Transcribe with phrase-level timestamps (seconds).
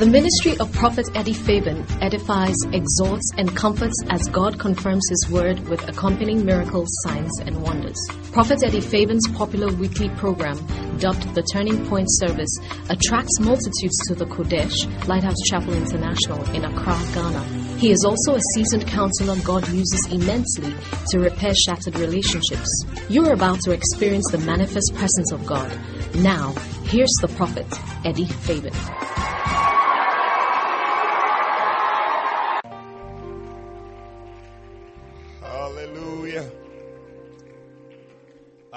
[0.00, 5.58] The ministry of Prophet Eddie Fabian edifies, exhorts, and comforts as God confirms His word
[5.68, 7.98] with accompanying miracles, signs, and wonders.
[8.32, 10.56] Prophet Eddie Fabian's popular weekly program,
[10.98, 12.54] dubbed the Turning Point Service,
[12.88, 17.44] attracts multitudes to the Qodesh Lighthouse Chapel International in Accra, Ghana.
[17.76, 20.74] He is also a seasoned counselor God uses immensely
[21.08, 22.84] to repair shattered relationships.
[23.10, 25.70] You are about to experience the manifest presence of God.
[26.16, 26.52] Now,
[26.84, 27.66] here's the prophet,
[28.04, 28.74] Eddie Fabian.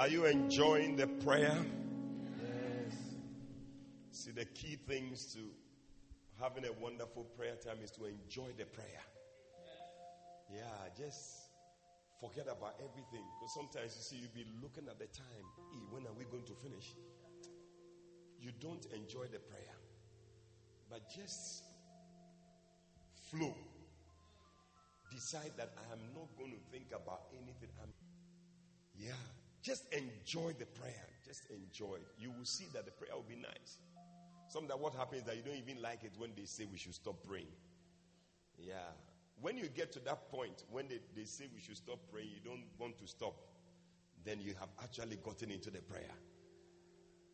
[0.04, 1.56] Are you enjoying the prayer?
[2.38, 2.94] Yes.
[4.10, 5.38] See, the key things to
[6.38, 9.00] having a wonderful prayer time is to enjoy the prayer.
[10.52, 10.60] Yeah,
[10.94, 11.48] just
[12.20, 13.24] forget about everything.
[13.40, 15.46] Because sometimes you see, you'll be looking at the time.
[15.72, 16.92] Hey, when are we going to finish?
[18.38, 19.76] You don't enjoy the prayer.
[20.90, 21.64] But just
[23.30, 23.54] flow
[25.10, 27.70] decide that I am not going to think about anything.
[27.82, 27.88] I'm,
[28.98, 29.16] yeah,
[29.64, 31.08] just enjoy the prayer.
[31.26, 32.06] Just enjoy it.
[32.18, 33.78] You will see that the prayer will be nice.
[34.48, 36.94] Sometimes what happens is that you don't even like it when they say we should
[36.94, 37.50] stop praying.
[38.58, 38.92] Yeah.
[39.40, 42.40] When you get to that point, when they, they say we should stop praying, you
[42.44, 43.34] don't want to stop,
[44.24, 46.14] then you have actually gotten into the prayer.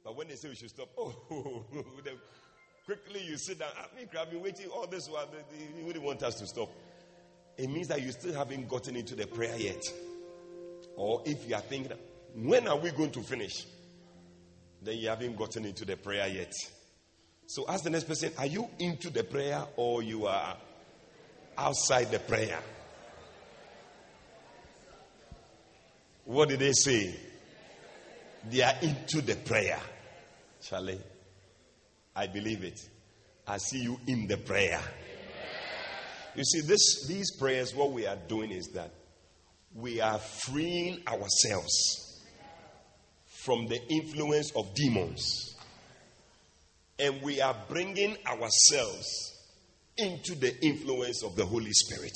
[0.04, 1.66] But when they say we should stop, oh,
[2.04, 2.14] then
[2.86, 3.68] quickly you sit down.
[3.76, 5.26] Ah, I mean, I've been waiting all this while.
[5.26, 6.70] They really want us to stop
[7.60, 9.84] it means that you still haven't gotten into the prayer yet.
[10.96, 11.92] Or if you are thinking,
[12.34, 13.66] when are we going to finish?
[14.82, 16.52] Then you haven't gotten into the prayer yet.
[17.46, 20.56] So ask the next person, are you into the prayer or you are
[21.58, 22.58] outside the prayer?
[26.24, 27.14] What did they say?
[28.48, 29.80] They are into the prayer.
[30.62, 31.00] Charlie,
[32.14, 32.80] I believe it.
[33.46, 34.80] I see you in the prayer.
[36.36, 38.92] You see, this, these prayers, what we are doing is that
[39.74, 42.09] we are freeing ourselves
[43.44, 45.56] from the influence of demons.
[46.98, 49.06] And we are bringing ourselves
[49.96, 52.12] into the influence of the Holy Spirit.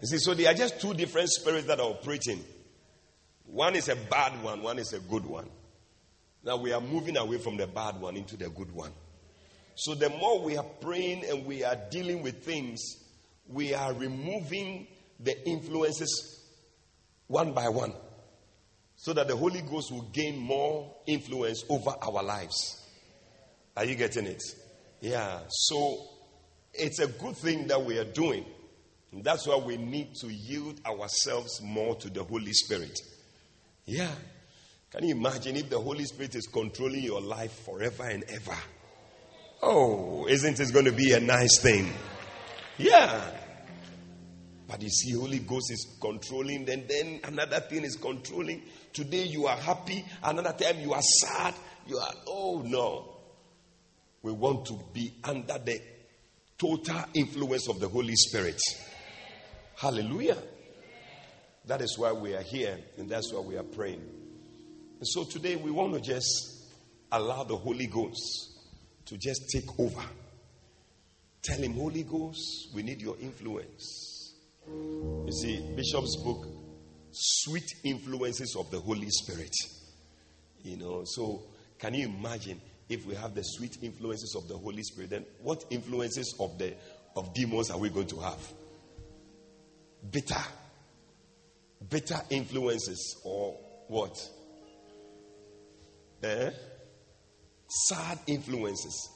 [0.00, 2.42] You see, so there are just two different spirits that are operating.
[3.44, 5.48] One is a bad one, one is a good one.
[6.42, 8.92] Now we are moving away from the bad one into the good one.
[9.74, 12.80] So the more we are praying and we are dealing with things,
[13.46, 14.86] we are removing
[15.20, 16.40] the influences
[17.26, 17.92] one by one
[19.02, 22.86] so that the Holy Ghost will gain more influence over our lives.
[23.76, 24.40] Are you getting it?
[25.00, 25.40] Yeah.
[25.48, 26.04] So
[26.72, 28.44] it's a good thing that we are doing.
[29.12, 32.96] That's why we need to yield ourselves more to the Holy Spirit.
[33.86, 34.12] Yeah.
[34.92, 38.56] Can you imagine if the Holy Spirit is controlling your life forever and ever?
[39.62, 41.92] Oh, isn't it going to be a nice thing?
[42.78, 43.20] Yeah.
[44.68, 48.62] But you see, Holy Ghost is controlling, and then another thing is controlling.
[48.92, 51.54] Today you are happy, another time you are sad.
[51.86, 53.08] You are, oh no.
[54.22, 55.80] We want to be under the
[56.58, 58.60] total influence of the Holy Spirit.
[59.76, 60.38] Hallelujah.
[61.66, 64.02] That is why we are here, and that's why we are praying.
[64.98, 66.68] And so today we want to just
[67.10, 68.50] allow the Holy Ghost
[69.06, 70.02] to just take over.
[71.42, 74.34] Tell him, Holy Ghost, we need your influence.
[74.68, 76.46] You see, Bishop's book,
[77.12, 79.54] Sweet Influences of the Holy Spirit.
[80.62, 81.42] You know, so
[81.78, 85.64] can you imagine if we have the sweet influences of the Holy Spirit, then what
[85.70, 86.74] influences of the
[87.14, 88.52] of demons are we going to have?
[90.10, 90.42] Bitter.
[91.88, 93.56] Bitter influences or
[93.88, 94.16] what?
[96.22, 96.50] Eh?
[97.72, 99.10] sad influences.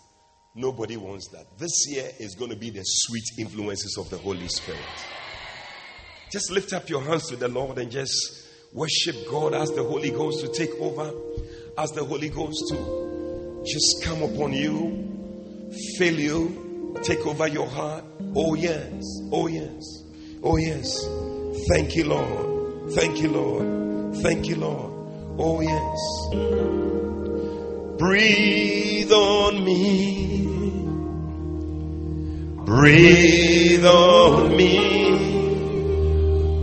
[0.54, 1.46] Nobody wants that.
[1.58, 4.80] This year is going to be the sweet influences of the Holy Spirit.
[6.30, 9.54] Just lift up your hands to the Lord and just worship God.
[9.54, 11.12] Ask the Holy Ghost to take over.
[11.78, 18.04] Ask the Holy Ghost to just come upon you, fill you, take over your heart.
[18.34, 19.02] Oh, yes.
[19.32, 19.82] Oh, yes.
[20.42, 21.06] Oh, yes.
[21.68, 22.92] Thank you, Lord.
[22.92, 24.16] Thank you, Lord.
[24.22, 24.92] Thank you, Lord.
[25.38, 25.98] Oh, yes.
[27.98, 30.46] Breathe on me.
[32.64, 35.15] Breathe on me.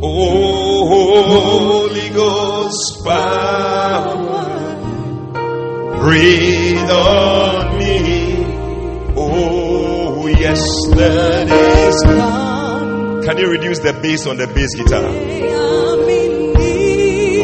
[0.06, 4.44] Oh, Holy Ghost power.
[6.02, 8.44] Breathe on me.
[9.16, 10.62] Oh, yes,
[10.98, 12.04] that is.
[12.04, 13.24] Gone.
[13.24, 15.06] Can you reduce the bass on the bass guitar?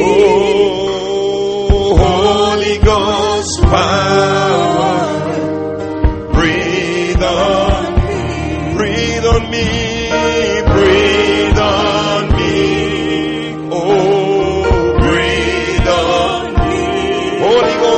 [0.01, 5.29] Oh, Holy Ghost power.
[6.33, 9.67] Breathe on me, breathe on me,
[10.73, 11.58] breathe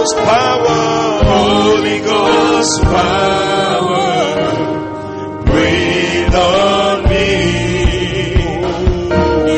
[0.02, 4.34] Ghost power, Holy Ghost power,
[5.46, 7.28] breathe on me.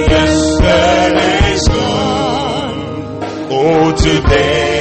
[0.09, 3.23] Yesterday's gone.
[3.51, 4.72] Oh, today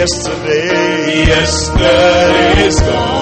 [0.00, 3.19] Yesterday, yesterday's gone.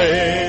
[0.00, 0.39] Rain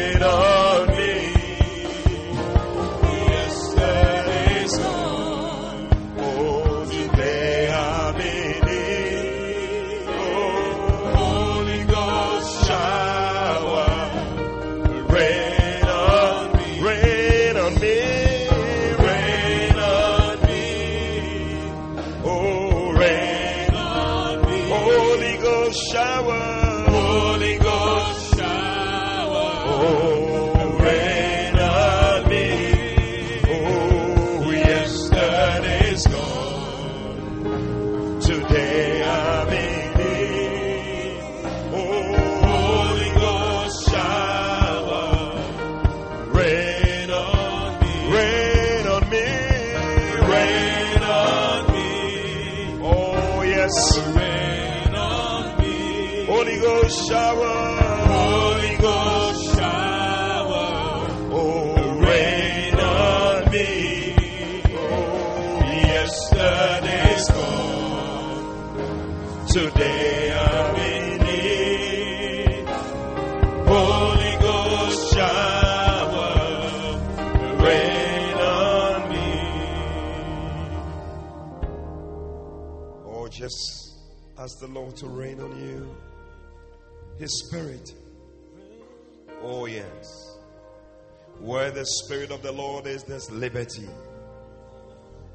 [92.12, 93.88] Spirit of the Lord is, there's liberty.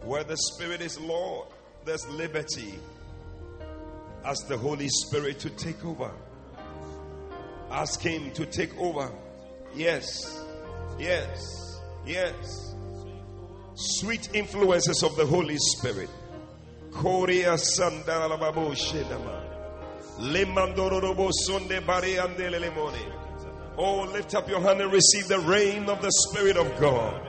[0.02, 1.48] Where the Spirit is Lord,
[1.86, 2.74] there's liberty.
[4.26, 6.10] Ask the Holy Spirit to take over.
[7.70, 9.10] Ask Him to take over.
[9.74, 10.44] Yes,
[10.98, 12.74] yes, yes.
[13.74, 16.10] Sweet influences of the Holy Spirit.
[16.92, 19.42] Korea Sandarababo Shenama.
[20.18, 23.25] Lemandorobo Sunde Bariandele Lemone.
[23.78, 27.20] Oh, lift up your hand and receive the rain of the Spirit of God.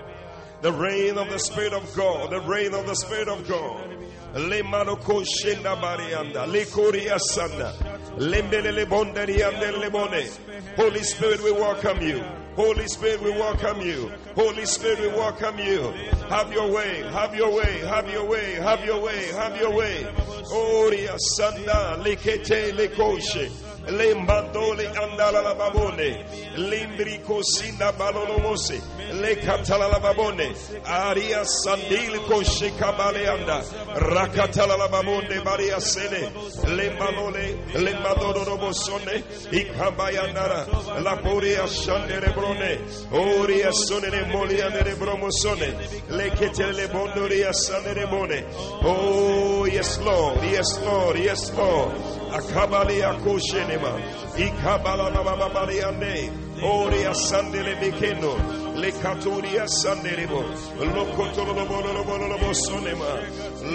[0.62, 2.32] The rain of the Spirit of God.
[2.32, 3.90] The rain of the Spirit of God.
[4.34, 6.48] Lemanoko Shenda Barianda.
[6.48, 7.74] Lekoria Sanda.
[8.18, 10.76] Lembele Lebonderi Andele Lebone.
[10.78, 12.24] Holy Spirit, we welcome you.
[12.56, 14.12] Holy Spirit, we welcome you.
[14.34, 15.92] Holy Spirit, we welcome you.
[16.30, 20.06] Have your way, have your way, have your way, have your way, have your way.
[20.52, 23.52] Oria Sanda, Lekete Lekoshe.
[23.90, 26.26] Lembandole andala la babone,
[26.56, 28.82] limbri cosina balolomose,
[29.14, 30.54] le catala la babone,
[30.84, 33.64] aria sandil koshe kabaleanda,
[33.96, 36.32] rakatala la babone baria sene,
[36.66, 42.80] lembalole, lembadoro robosone, ikabayandara, la poria shandere brone,
[43.12, 45.74] oria sonere molia nere bromosone,
[46.10, 48.44] le ketele bondoria sanere bone.
[48.84, 52.27] Oh, yes, Lord, yes, Lord, yes, Lord.
[52.34, 54.00] Akabali akoshenema.
[54.38, 56.32] Ikabala bababaliande.
[56.64, 58.34] Oria sandele bekendo.
[58.76, 60.44] Le katoria sanderebo.
[60.80, 63.22] Lokotolo bolo bolo bolo sonema.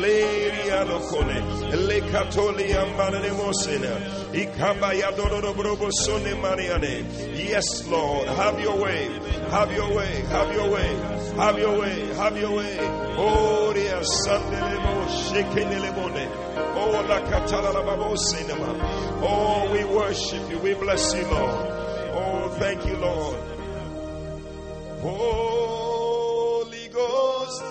[0.01, 1.41] Leria lokone.
[1.87, 3.97] Le katolia mbanele mosena.
[4.33, 5.13] Ikaba ya
[5.93, 7.05] sone mariane.
[7.37, 8.29] Yes, Lord.
[8.29, 9.09] Have your way.
[9.51, 10.23] Have your way.
[10.31, 10.97] Have your way.
[11.37, 12.15] Have your way.
[12.17, 12.79] Have your way.
[13.19, 16.29] Oria sandele mo shekenele bone.
[16.75, 18.75] Oh la katala la babo cinema.
[19.23, 20.59] Oh, we worship you.
[20.59, 21.92] We bless you, Lord.
[22.15, 23.39] Oh, thank you, Lord.
[25.01, 27.63] Holy Ghost,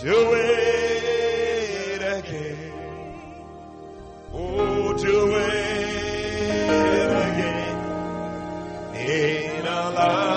[0.00, 2.72] do it again.
[4.32, 7.78] Oh, do it again
[8.94, 10.35] in our lives.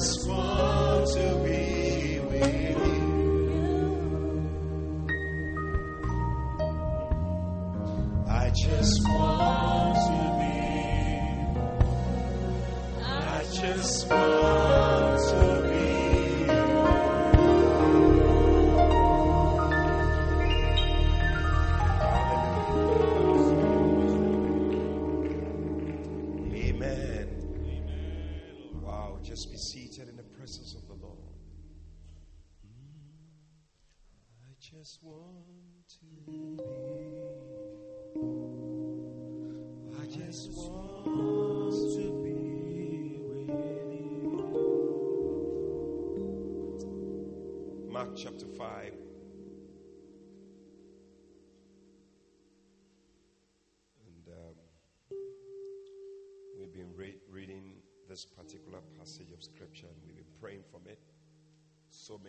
[0.00, 0.39] Just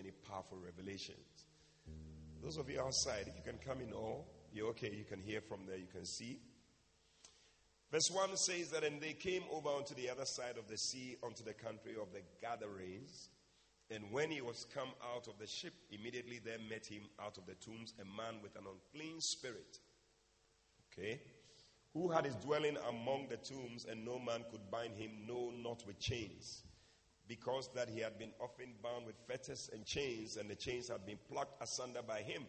[0.01, 1.45] many powerful revelations.
[2.41, 4.91] Those of you outside, if you can come in all, you're okay.
[4.91, 6.39] You can hear from there, you can see.
[7.91, 11.17] Verse 1 says that, and they came over onto the other side of the sea,
[11.21, 13.29] onto the country of the Gadarenes.
[13.91, 17.45] And when he was come out of the ship, immediately there met him out of
[17.45, 19.77] the tombs a man with an unclean spirit.
[20.91, 21.21] Okay?
[21.93, 25.85] Who had his dwelling among the tombs, and no man could bind him, no, not
[25.85, 26.63] with chains.
[27.31, 31.05] Because that he had been often bound with fetters and chains, and the chains had
[31.05, 32.43] been plucked asunder by him,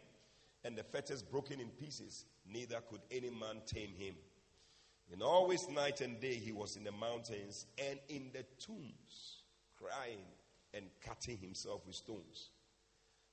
[0.64, 4.16] and the fetters broken in pieces, neither could any man tame him.
[5.12, 9.44] And always night and day he was in the mountains and in the tombs,
[9.80, 10.24] crying
[10.74, 12.50] and cutting himself with stones.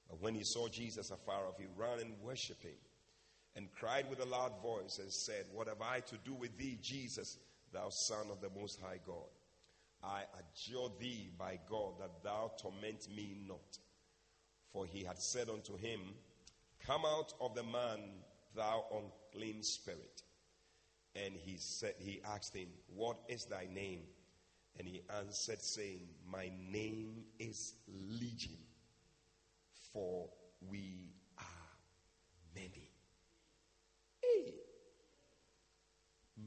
[0.07, 2.77] But when he saw Jesus afar off, he ran and worshipped him
[3.55, 6.77] and cried with a loud voice and said, What have I to do with thee,
[6.79, 7.39] Jesus,
[7.73, 9.25] thou Son of the Most High God?
[10.03, 13.77] I adjure thee by God that thou torment me not.
[14.71, 15.99] For he had said unto him,
[16.85, 17.99] Come out of the man,
[18.55, 20.23] thou unclean spirit.
[21.15, 24.01] And he said, he asked him, What is thy name?
[24.77, 28.57] And he answered, saying, My name is Legion,
[29.91, 30.29] for
[30.69, 32.89] we are many.
[34.21, 34.53] Hey!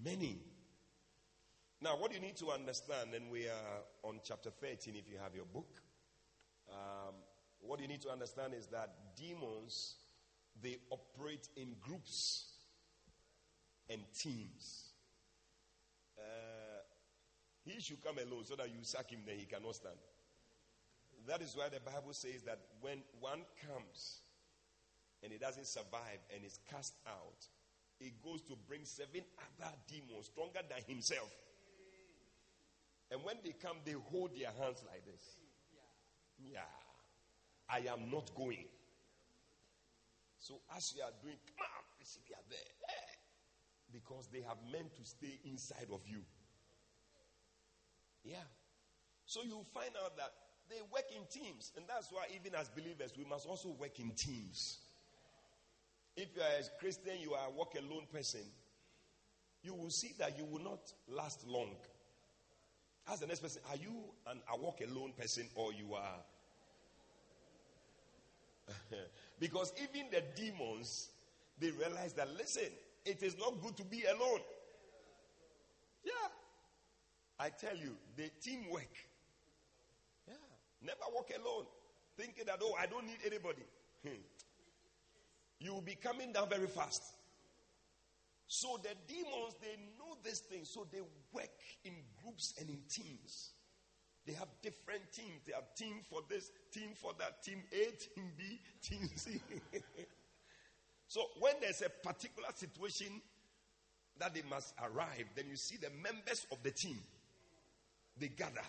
[0.04, 0.51] Many.
[1.82, 5.34] Now, what you need to understand, and we are on chapter 13 if you have
[5.34, 5.66] your book.
[6.70, 7.14] Um,
[7.58, 9.96] what you need to understand is that demons,
[10.62, 12.44] they operate in groups
[13.90, 14.92] and teams.
[16.16, 16.82] Uh,
[17.64, 19.96] he should come alone so that you sack him, then he cannot stand.
[21.26, 24.20] That is why the Bible says that when one comes
[25.24, 27.44] and he doesn't survive and is cast out,
[27.98, 29.22] he goes to bring seven
[29.60, 31.32] other demons stronger than himself.
[33.12, 35.36] And when they come, they hold their hands like this.
[36.40, 36.66] Yeah.
[37.68, 38.66] I am not going.
[40.38, 42.72] So as you are doing, come on, you see, they are there.
[42.88, 43.12] Hey
[43.92, 46.22] because they have meant to stay inside of you.
[48.24, 48.48] Yeah.
[49.26, 50.32] So you find out that
[50.68, 51.72] they work in teams.
[51.76, 54.78] And that's why, even as believers, we must also work in teams.
[56.16, 58.42] If you are a Christian, you are a walk alone person,
[59.62, 61.76] you will see that you will not last long.
[63.08, 63.92] Ask the next person, are you
[64.26, 66.20] an a walk alone person or you are?
[69.40, 71.08] because even the demons,
[71.58, 72.70] they realize that, listen,
[73.04, 74.40] it is not good to be alone.
[76.04, 76.12] Yeah.
[77.38, 78.94] I tell you, the teamwork.
[80.28, 80.34] Yeah.
[80.80, 81.64] Never walk alone.
[82.16, 83.62] Thinking that, oh, I don't need anybody.
[84.06, 84.20] Hmm.
[85.58, 87.02] You will be coming down very fast.
[88.52, 90.66] So the demons, they know this thing.
[90.66, 91.00] So they
[91.32, 91.48] work
[91.86, 93.52] in groups and in teams.
[94.26, 95.40] They have different teams.
[95.46, 99.40] They have team for this, team for that, team A, team B, team C.
[101.08, 103.20] So when there's a particular situation
[104.18, 106.96] that they must arrive, then you see the members of the team.
[108.18, 108.64] They gather.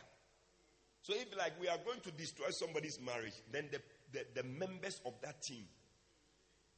[1.04, 3.80] So if like we are going to destroy somebody's marriage, then the,
[4.12, 5.63] the, the members of that team,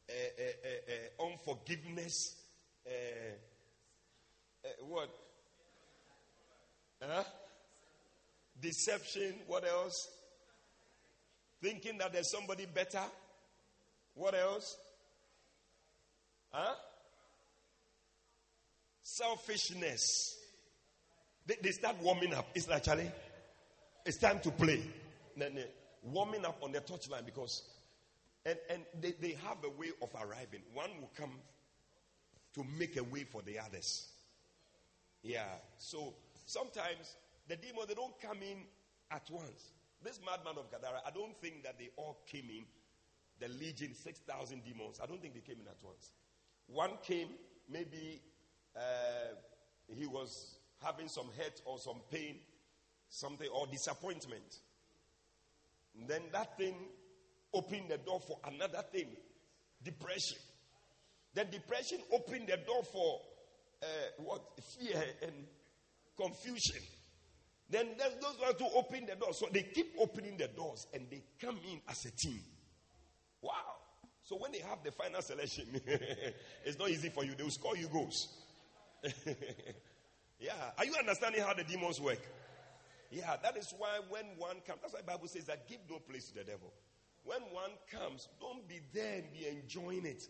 [0.08, 2.36] uh, uh, uh, unforgiveness,
[2.86, 2.92] Eh,
[4.64, 5.10] eh, what?
[7.02, 7.24] Huh?
[8.60, 10.08] Deception, what else?
[11.62, 13.02] Thinking that there's somebody better.
[14.14, 14.78] What else?
[16.52, 16.76] Huh?
[19.04, 20.38] Selfishness.
[21.46, 22.48] They, they start warming up.
[22.56, 23.12] It's like, Charlie,
[24.06, 24.82] it's time to play.
[26.04, 27.64] Warming up on the touchline because,
[28.46, 30.62] and, and they, they have a way of arriving.
[30.74, 31.32] One will come
[32.56, 34.08] to make a way for the others.
[35.22, 35.46] Yeah.
[35.78, 36.14] So
[36.46, 37.16] sometimes
[37.48, 38.64] the demons, they don't come in
[39.12, 39.72] at once.
[40.04, 42.66] This madman of Gadara, I don't think that they all came in,
[43.40, 45.00] the legion, 6,000 demons.
[45.02, 46.12] I don't think they came in at once.
[46.68, 47.30] One came,
[47.70, 48.22] maybe
[48.76, 49.36] uh,
[49.88, 52.38] he was having some hurt or some pain,
[53.10, 54.60] something, or disappointment.
[55.98, 56.76] And then that thing
[57.54, 59.08] opened the door for another thing
[59.84, 60.38] depression.
[61.36, 63.20] Then depression opened the door for
[63.84, 63.86] uh,
[64.24, 64.42] what?
[64.80, 65.34] Fear and
[66.18, 66.82] confusion.
[67.70, 69.34] Then those ones to open the door.
[69.34, 72.40] So they keep opening the doors and they come in as a team.
[73.42, 73.52] Wow.
[74.24, 75.66] So when they have the final selection,
[76.66, 77.36] it's not easy for you.
[77.36, 78.30] They will score you goals.
[80.40, 80.54] yeah.
[80.78, 82.22] Are you understanding how the demons work?
[83.12, 86.00] Yeah, that is why when one comes, that's why the Bible says that give no
[86.00, 86.74] place to the devil.
[87.24, 90.24] When one comes, don't be there and be enjoying it.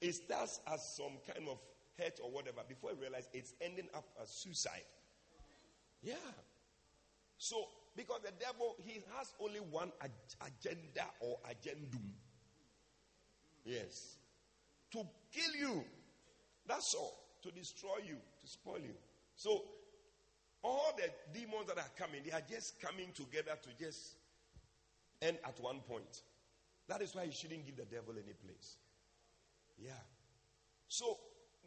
[0.00, 1.58] It starts as some kind of
[1.98, 4.84] hurt or whatever, before you realize it's ending up as suicide.
[6.02, 6.14] Yeah.
[7.38, 12.10] So, because the devil, he has only one ag- agenda or agendum.
[13.64, 14.16] Yes.
[14.92, 14.98] To
[15.32, 15.84] kill you.
[16.66, 17.14] That's all.
[17.42, 18.94] To destroy you, to spoil you.
[19.36, 19.64] So,
[20.62, 24.16] all the demons that are coming, they are just coming together to just
[25.20, 26.22] end at one point.
[26.88, 28.76] That is why you shouldn't give the devil any place.
[29.78, 29.92] Yeah.
[30.88, 31.18] So,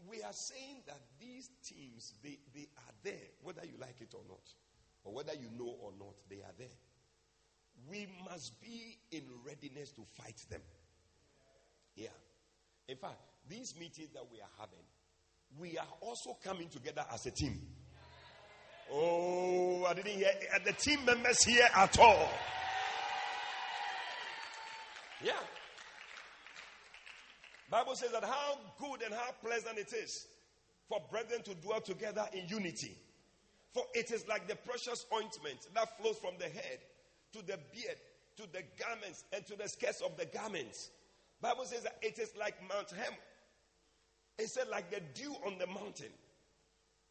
[0.10, 4.22] we are saying that these teams, they, they are there, whether you like it or
[4.28, 4.46] not,
[5.04, 6.78] or whether you know or not, they are there.
[7.90, 10.62] We must be in readiness to fight them.
[11.96, 12.16] Yeah.
[12.88, 14.86] In fact, these meetings that we are having,
[15.60, 17.60] we are also coming together as a team.
[18.92, 20.30] Oh, I didn't hear
[20.64, 22.30] the team members here at all.
[25.24, 25.34] Yeah.
[27.70, 30.28] Bible says that how good and how pleasant it is
[30.88, 32.96] for brethren to dwell together in unity.
[33.74, 36.80] For it is like the precious ointment that flows from the head
[37.34, 37.98] to the beard,
[38.38, 40.90] to the garments, and to the skirts of the garments.
[41.42, 43.20] Bible says that it is like Mount Hermon.
[44.40, 46.12] It said like the dew on the mountain.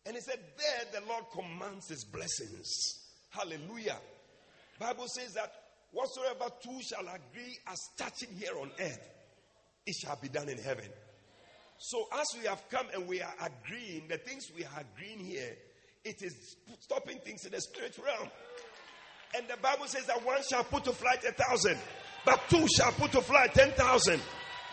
[0.07, 3.01] And he said, There the Lord commands his blessings.
[3.31, 3.99] Hallelujah.
[4.79, 5.53] Bible says that
[5.97, 9.09] whatsoever two shall agree as touching here on earth,
[9.87, 10.85] it shall be done in heaven.
[11.79, 15.57] So as we have come and we are agreeing, the things we are agreeing here,
[16.05, 18.29] it is stopping things in the spirit realm.
[19.37, 21.79] And the Bible says that one shall put to flight a thousand,
[22.25, 24.21] but two shall put to flight ten thousand.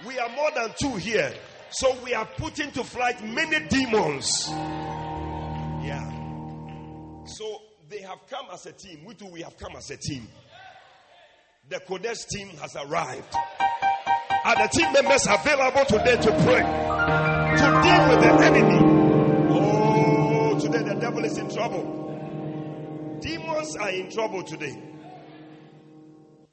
[0.05, 1.33] We are more than two here.
[1.71, 4.47] So we are putting to flight many demons.
[5.83, 6.07] Yeah.
[7.25, 9.05] So they have come as a team.
[9.05, 10.27] We too, we have come as a team.
[11.69, 13.33] The Qodesh team has arrived.
[14.45, 16.61] Are the team members available today to pray?
[17.57, 18.79] To deal with the enemy?
[19.49, 23.17] Oh, today the devil is in trouble.
[23.21, 24.77] Demons are in trouble today.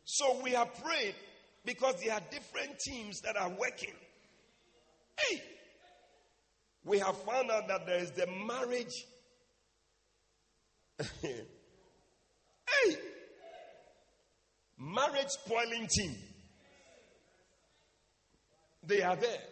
[0.05, 1.16] So we have prayed
[1.64, 3.94] because there are different teams that are working.
[5.18, 5.42] Hey,
[6.85, 9.07] we have found out that there is the marriage.
[11.23, 12.96] hey,
[14.81, 16.16] marriage spoiling team.
[18.83, 19.43] They are there.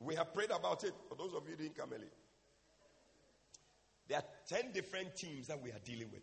[0.00, 0.92] We have prayed about it.
[1.08, 2.10] For those of you who didn't come early,
[4.08, 6.22] there are 10 different teams that we are dealing with.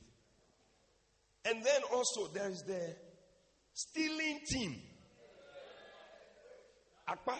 [1.45, 2.95] And then also there is the
[3.73, 4.75] stealing team.
[7.09, 7.35] Akpa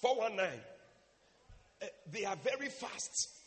[0.00, 0.60] 419.
[1.82, 3.39] Uh, they are very fast.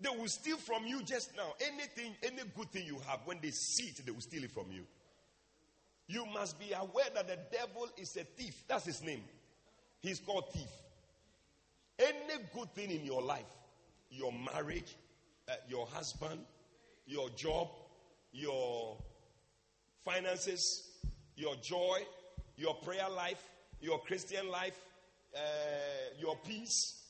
[0.00, 1.54] They will steal from you just now.
[1.60, 4.70] Anything, any good thing you have, when they see it, they will steal it from
[4.70, 4.82] you.
[6.08, 8.64] You must be aware that the devil is a thief.
[8.68, 9.22] That's his name.
[10.00, 10.68] He's called thief.
[11.98, 13.46] Any good thing in your life,
[14.10, 14.94] your marriage,
[15.48, 16.40] uh, your husband,
[17.06, 17.68] your job,
[18.32, 18.98] your
[20.04, 20.90] finances,
[21.36, 22.00] your joy,
[22.56, 23.42] your prayer life,
[23.80, 24.78] your Christian life,
[25.34, 25.40] uh,
[26.18, 27.05] your peace,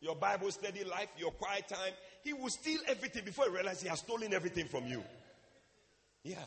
[0.00, 3.88] your Bible study life, your quiet time, he will steal everything before he realizes he
[3.88, 5.02] has stolen everything from you.
[6.22, 6.44] Yeah.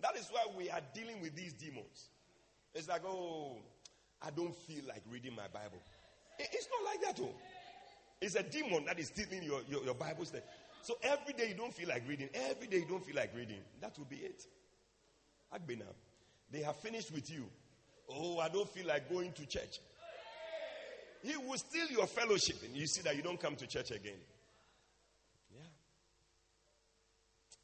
[0.00, 2.08] That is why we are dealing with these demons.
[2.74, 3.56] It's like, oh,
[4.20, 5.80] I don't feel like reading my Bible.
[6.38, 7.34] It's not like that, oh.
[8.20, 10.42] It's a demon that is stealing your, your, your Bible study.
[10.82, 12.28] So every day you don't feel like reading.
[12.34, 13.60] Every day you don't feel like reading.
[13.80, 14.44] That will be it.
[15.54, 15.86] Agbena,
[16.50, 17.44] they have finished with you.
[18.08, 19.78] Oh, I don't feel like going to church.
[21.24, 24.18] He will steal your fellowship, and you see that you don't come to church again.
[25.50, 25.62] Yeah.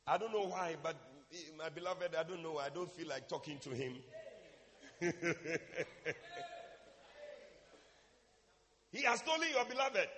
[0.06, 0.96] I don't know why, but
[1.58, 2.56] my beloved, I don't know.
[2.56, 3.96] I don't feel like talking to him.
[8.92, 10.08] he has stolen your beloved.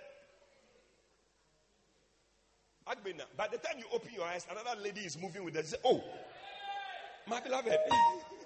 [2.87, 5.75] Agbena, by the time you open your eyes, another lady is moving with us.
[5.83, 6.01] Oh,
[7.27, 7.77] my beloved,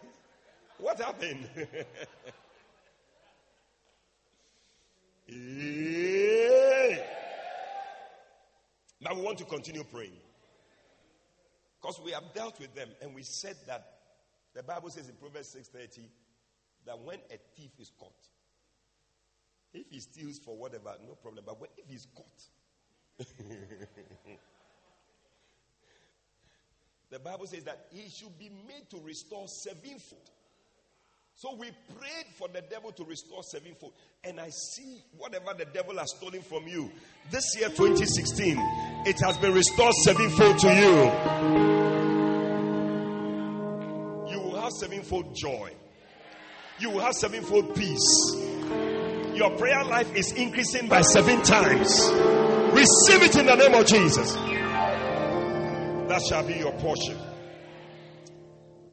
[0.80, 1.48] what happened?
[9.28, 10.16] want to continue praying.
[11.82, 13.86] Because we have dealt with them and we said that
[14.56, 16.10] the Bible says in Proverbs 6:30
[16.86, 18.30] that when a thief is caught,
[19.74, 21.44] if he steals for whatever, no problem.
[21.46, 22.48] But when, if he's caught,
[27.10, 30.32] the Bible says that he should be made to restore sevenfold.
[31.40, 33.94] So we prayed for the devil to restore sevenfold.
[34.24, 36.92] And I see whatever the devil has stolen from you
[37.30, 38.58] this year, 2016,
[39.06, 40.96] it has been restored sevenfold to you.
[44.32, 45.76] You will have sevenfold joy.
[46.80, 48.36] You will have sevenfold peace.
[49.36, 52.10] Your prayer life is increasing by seven times.
[52.74, 54.34] Receive it in the name of Jesus.
[56.08, 57.16] That shall be your portion.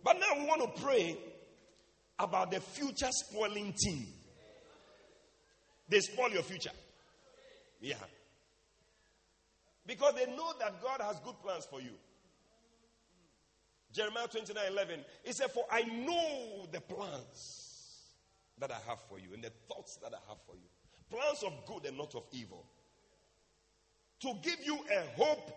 [0.03, 1.17] But now we want to pray
[2.19, 4.07] about the future spoiling team.
[5.89, 6.71] They spoil your future.
[7.81, 7.97] Yeah.
[9.87, 11.91] Because they know that God has good plans for you.
[13.93, 15.01] Jeremiah 29 11.
[15.23, 17.65] He said, For I know the plans
[18.59, 20.69] that I have for you and the thoughts that I have for you.
[21.11, 22.65] Plans of good and not of evil.
[24.23, 25.51] To give you a hope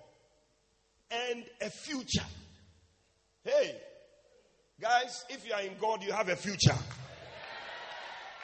[1.10, 2.26] and a future.
[3.44, 3.76] Hey,
[4.82, 6.76] guys, if you are in God, you have a future.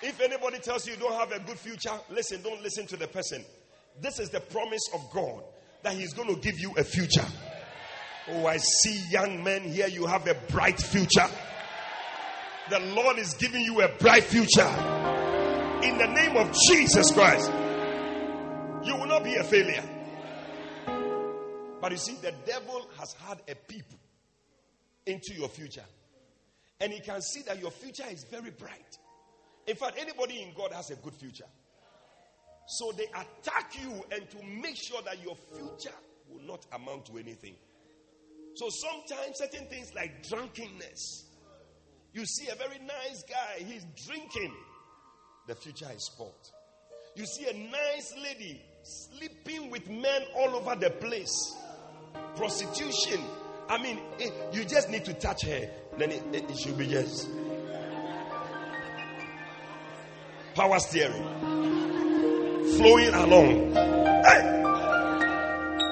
[0.01, 3.07] If anybody tells you you don't have a good future, listen, don't listen to the
[3.07, 3.43] person.
[4.01, 5.43] This is the promise of God
[5.83, 7.25] that He's going to give you a future.
[8.29, 9.87] Oh, I see young men here.
[9.87, 11.27] You have a bright future.
[12.69, 14.67] The Lord is giving you a bright future.
[15.83, 17.51] In the name of Jesus Christ,
[18.83, 19.83] you will not be a failure.
[21.81, 23.85] But you see, the devil has had a peep
[25.05, 25.83] into your future.
[26.83, 28.97] And he can see that your future is very bright.
[29.67, 31.45] In fact, anybody in God has a good future.
[32.67, 35.95] So they attack you and to make sure that your future
[36.29, 37.55] will not amount to anything.
[38.55, 41.25] So sometimes certain things like drunkenness,
[42.11, 44.53] you see a very nice guy, he's drinking,
[45.47, 46.51] the future is spoiled.
[47.15, 51.55] You see a nice lady sleeping with men all over the place,
[52.35, 53.21] prostitution.
[53.69, 56.85] I mean, it, you just need to touch her, then it, it, it should be
[56.85, 57.27] yes.
[60.55, 61.23] power steering,
[62.77, 63.73] flowing along.
[63.73, 64.59] Hey!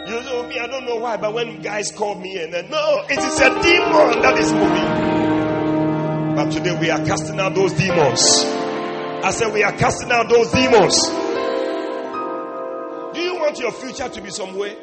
[0.08, 3.04] You know me, I don't know why, but when guys call me and then, no,
[3.10, 6.36] it is a demon that is moving.
[6.36, 8.44] But today we are casting out those demons.
[9.24, 10.98] I said we are casting out those demons.
[13.14, 14.76] Do you want your future to be somewhere?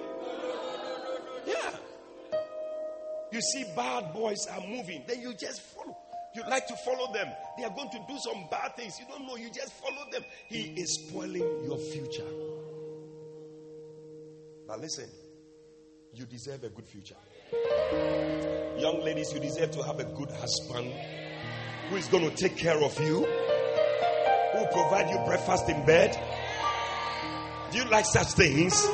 [3.39, 5.97] You see bad boys are moving, then you just follow.
[6.35, 7.29] You like to follow them.
[7.57, 8.99] They are going to do some bad things.
[8.99, 9.37] You don't know.
[9.37, 10.25] You just follow them.
[10.49, 12.27] He is spoiling your future.
[14.67, 15.09] Now listen,
[16.13, 17.15] you deserve a good future.
[18.77, 20.93] Young ladies, you deserve to have a good husband
[21.91, 26.11] who is going to take care of you, who will provide you breakfast in bed.
[27.71, 28.85] Do you like such things?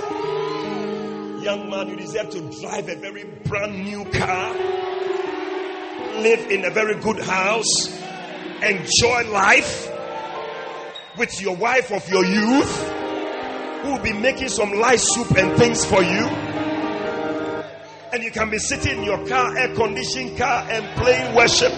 [1.44, 4.54] Young man, you deserve to drive a very brand new car,
[6.22, 7.86] live in a very good house,
[8.62, 9.90] enjoy life
[11.18, 12.88] with your wife of your youth
[13.82, 16.24] who will be making some light soup and things for you.
[18.14, 21.72] And you can be sitting in your car, air conditioned car, and playing worship.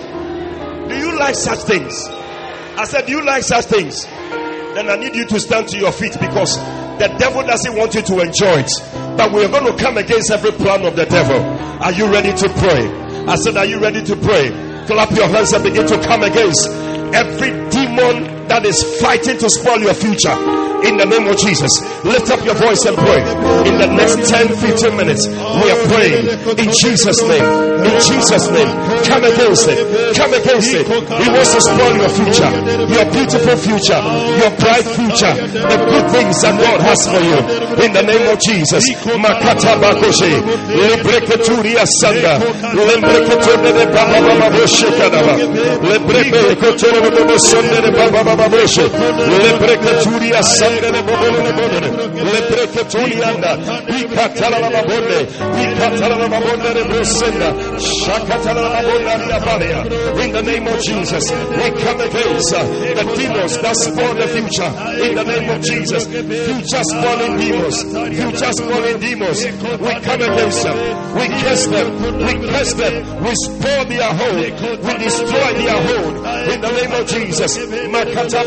[0.88, 2.06] Do you like such things?
[2.06, 4.04] I said, Do you like such things?
[4.04, 6.56] Then I need you to stand to your feet because
[7.00, 9.05] the devil doesn't want you to enjoy it.
[9.16, 11.40] But we are going to come against every plan of the devil.
[11.82, 12.86] Are you ready to pray?
[13.26, 14.50] I said, Are you ready to pray?
[14.86, 16.68] Clap your hands and begin to come against
[17.14, 20.36] every demon that is fighting to spoil your future
[20.86, 21.82] in the name of Jesus.
[22.04, 23.20] Lift up your voice and pray.
[23.66, 26.28] In the next 10 15 minutes, we are praying
[26.62, 27.46] in Jesus' name.
[27.82, 28.70] In Jesus' name.
[29.04, 29.78] Come against it.
[30.16, 30.86] Come against it.
[30.86, 32.50] He wants to spoil your future,
[32.88, 34.00] your beautiful future,
[34.40, 37.38] your bright future, the good things that God has for you.
[37.84, 38.84] In the name of Jesus.
[39.20, 40.30] Makata Bakoshe.
[40.70, 42.38] Lebreketuria Sanda.
[42.72, 45.34] Lebreketuria de Baba Baba Boshe Kadaba.
[45.82, 47.00] Lebreketuria
[47.82, 48.86] de Baba Baba Boshe.
[48.86, 51.88] Lebreketuria Sanda sandere bobole bobole
[52.32, 53.50] lebreke tolianda
[53.98, 55.18] ikatala la babonde
[55.64, 63.04] ikatala la babonde re brosenda shakatala in the name of Jesus we come against the
[63.16, 64.70] demons that spoil the future.
[65.02, 67.82] In the name of Jesus future spoiling demons.
[67.82, 69.38] Future spoiling demons.
[69.44, 70.76] We come against them.
[71.16, 71.86] We curse them.
[72.26, 73.24] We curse them.
[73.24, 76.16] We spoil their hold we destroy their hold
[76.52, 77.58] in the name of Jesus
[77.90, 78.44] makata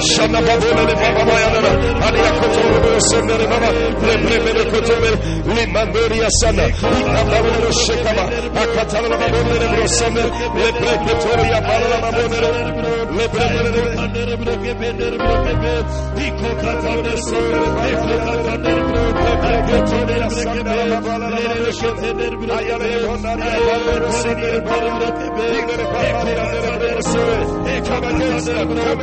[0.00, 0.94] Shana le
[11.60, 12.34] para la mamone
[13.16, 13.54] le preketoria
[16.26, 18.13] iko katala Come against them,
[27.84, 29.00] come against them, come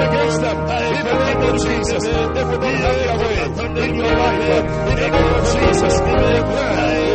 [0.00, 0.56] against them.
[0.56, 4.44] In the name of Jesus, they will not have their way in your life.
[4.46, 6.42] In the name of Jesus, declare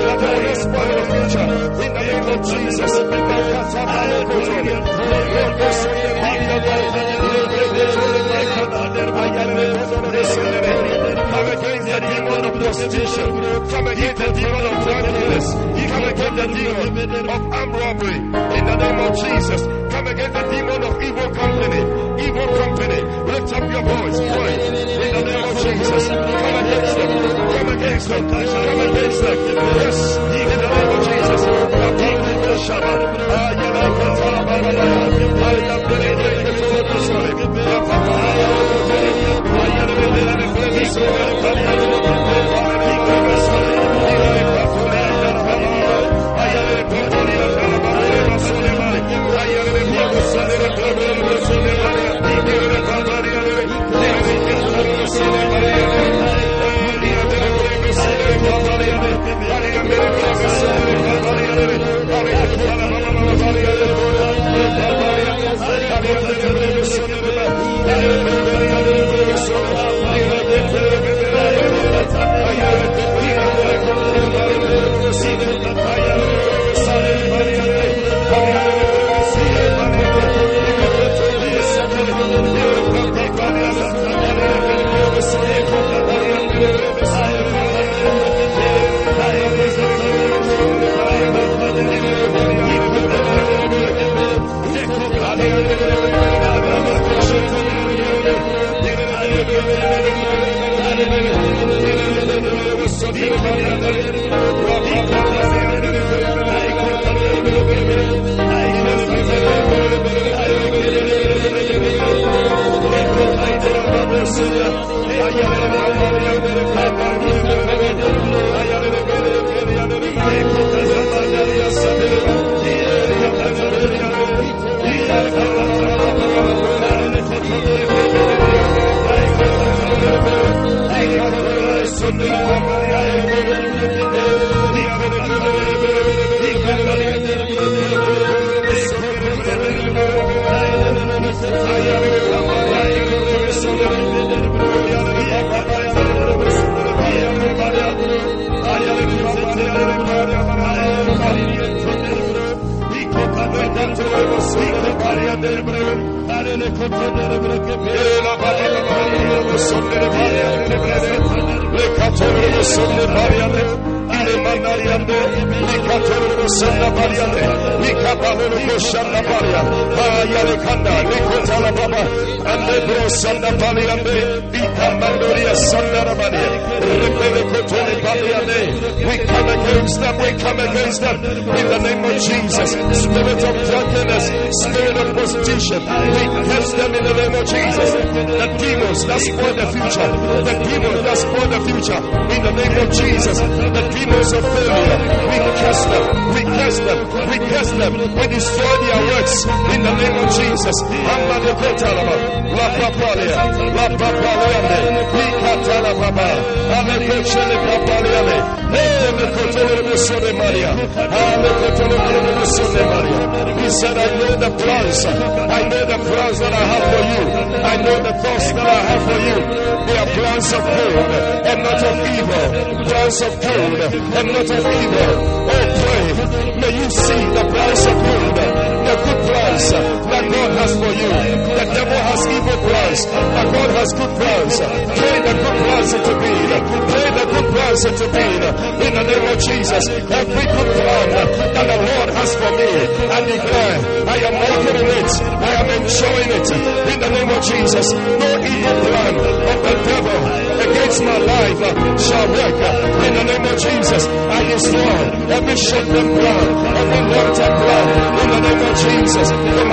[0.01, 1.47] that they will not spoil your future.
[1.81, 2.93] In the name of Jesus,
[10.71, 13.27] Come against the demon of prostitution.
[13.71, 15.47] Come against the demon of drunkenness.
[15.91, 18.15] Come against the demon of armed robbery.
[18.15, 19.61] In the name of Jesus.
[19.91, 21.81] Come against the demon of evil company.
[22.23, 22.99] Evil company.
[23.31, 24.19] Lift up your voice.
[24.19, 24.55] Pray.
[25.07, 26.07] In the name of Jesus.
[26.07, 27.11] Come against them.
[27.51, 28.29] Come against them.
[28.29, 29.37] Come against them.
[29.81, 30.17] Yes.
[30.17, 31.41] In the name of Jesus.
[39.53, 41.90] I am the Israel,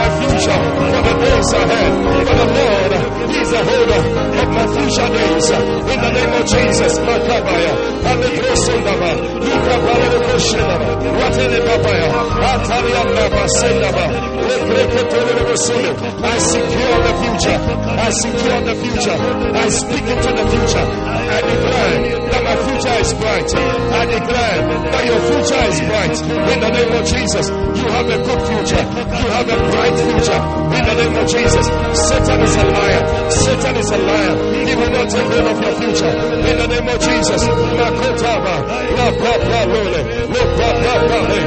[0.09, 1.93] my future, for the days ahead.
[2.27, 2.93] For the Lord,
[3.29, 4.03] He's the holder
[4.41, 5.51] of my future days.
[5.53, 7.73] In the name of Jesus, Makabaya,
[8.09, 9.11] Alekrosundaba,
[9.45, 10.89] Lukabala Koshinaba,
[11.19, 12.09] Watele Babaya,
[12.51, 17.59] Ataliana Basendaba, I secure the future.
[17.99, 19.19] I secure the future.
[19.55, 20.87] I speak into the future.
[21.29, 21.97] I declare
[22.31, 23.51] that my future is bright.
[23.55, 24.59] I declare
[24.93, 26.17] that your future is bright.
[26.53, 28.83] In the name of Jesus, you have a good future.
[28.83, 30.41] You have a bright future.
[30.79, 31.67] In the name of Jesus,
[32.09, 33.03] Satan is a liar.
[33.31, 34.35] Satan is a liar.
[34.69, 36.13] He will not take hold of your future.
[36.49, 38.55] In the name of Jesus, Makotaba,
[38.99, 41.41] La Papa Lole, La Papa Lole,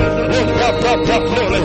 [0.60, 1.62] La Papa Lole,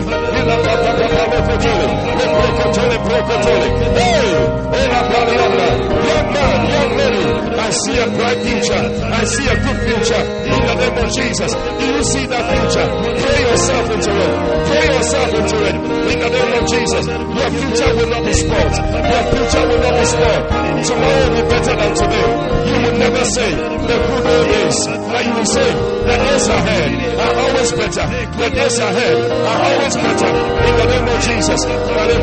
[0.47, 3.69] La Papa Lole, La Prokotole, Prokotole.
[3.97, 5.69] Hey, La Paliana,
[6.07, 7.25] young man, young lady,
[7.57, 8.83] I see a bright future.
[9.11, 10.23] I see a good future.
[10.47, 12.87] In the name of Jesus, do you see that future?
[12.87, 14.33] Pray yourself into it.
[14.67, 15.75] Pray yourself into it.
[16.07, 18.75] In the name of Jesus, your future will not be spoiled.
[18.77, 20.45] Your future will not be spoiled.
[20.87, 22.29] Tomorrow will be better than today.
[22.67, 26.91] You will never say the good old days, but you will say the days ahead
[27.17, 28.07] are always better.
[28.37, 30.31] The days ahead are always better.
[30.67, 32.21] In the name of Jesus, we break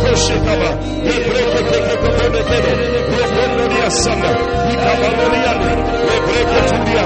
[6.54, 7.00] it, to the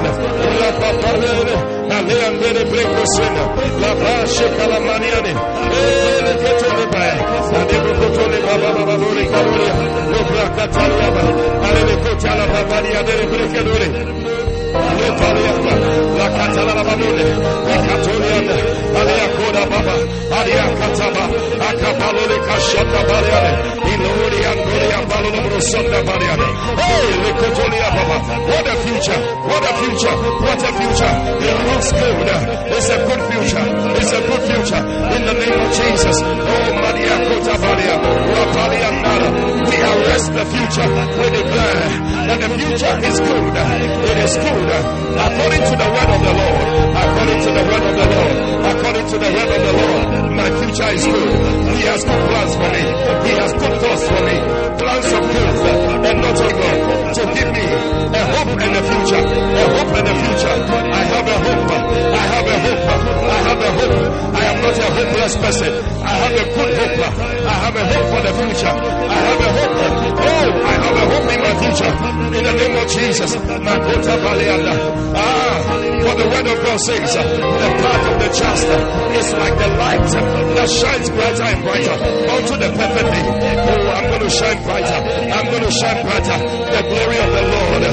[1.32, 3.44] other, Aleandere breko sena,
[3.82, 5.32] la bashe kalamaniane,
[6.18, 7.18] ele ketole baya,
[7.60, 9.74] adebo kotole baba baba bore kaloria,
[10.12, 11.24] lo braka talaba,
[11.68, 13.88] ale kotala baba ni adere breke dore.
[14.98, 15.74] Letariata,
[16.18, 17.26] la Catala Babone,
[17.74, 18.56] Ecatoliana,
[19.00, 19.96] Alia Koda Baba,
[20.38, 23.77] Ilori and Goria Balolo Brosonda Bariane.
[28.48, 31.14] What a future, what a future, what a future.
[31.48, 32.28] It looks good.
[32.78, 33.66] It's a good future.
[33.98, 34.82] It's a good future.
[35.16, 36.18] In the name of Jesus.
[36.22, 37.16] Oh, Maria
[38.38, 39.30] Rapalia Nara.
[39.88, 40.88] Arrest the future.
[41.18, 41.88] We declare
[42.28, 43.54] that the future is good.
[44.12, 44.70] It is good
[45.18, 46.62] according to the word of the Lord.
[46.98, 48.36] According to the word of the Lord.
[48.68, 50.06] According to the word of the Lord.
[50.38, 51.32] My future is good.
[51.78, 52.84] He has good plans for me.
[53.28, 54.38] He has good thoughts for me.
[54.78, 55.56] Plans of good
[56.08, 56.98] and not of evil.
[57.18, 59.24] To give me a hope in the future.
[59.24, 60.56] A hope in the future.
[60.92, 62.07] I have a hope.
[62.18, 62.84] I have a hope.
[62.88, 63.98] I have a hope.
[64.34, 65.72] I am not a hopeless person.
[66.02, 67.00] I have a good hope.
[67.46, 68.74] I have a hope for the future.
[68.74, 69.76] I have a hope.
[70.18, 71.92] Oh, I have a hope in my future.
[72.38, 73.32] In the name of Jesus.
[75.16, 79.34] Ah, for the word of God says, uh, the path of the just uh, is
[79.34, 80.22] like the light uh,
[80.56, 81.98] that shines brighter and brighter
[82.34, 83.28] unto the perfect day.
[83.68, 85.00] Oh, I'm going to shine brighter.
[85.34, 86.38] I'm going to shine brighter.
[86.74, 87.84] The glory of the Lord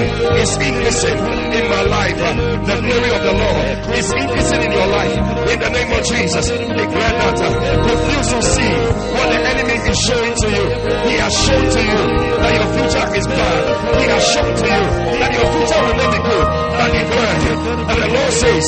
[0.40, 2.18] is increasing in my life.
[2.64, 3.66] The glory of the Lord
[3.98, 5.14] is increasing in your life.
[5.52, 7.36] In the name of Jesus, declare that.
[7.84, 8.72] Refuse to see
[9.14, 10.64] what the enemy is showing to you.
[11.08, 12.00] He has shown to you
[12.40, 13.60] that your future is bad.
[14.00, 14.84] He has shown to you
[15.20, 16.46] that your future will not be good.
[16.74, 17.36] And declare,
[17.84, 18.64] and the Lord says,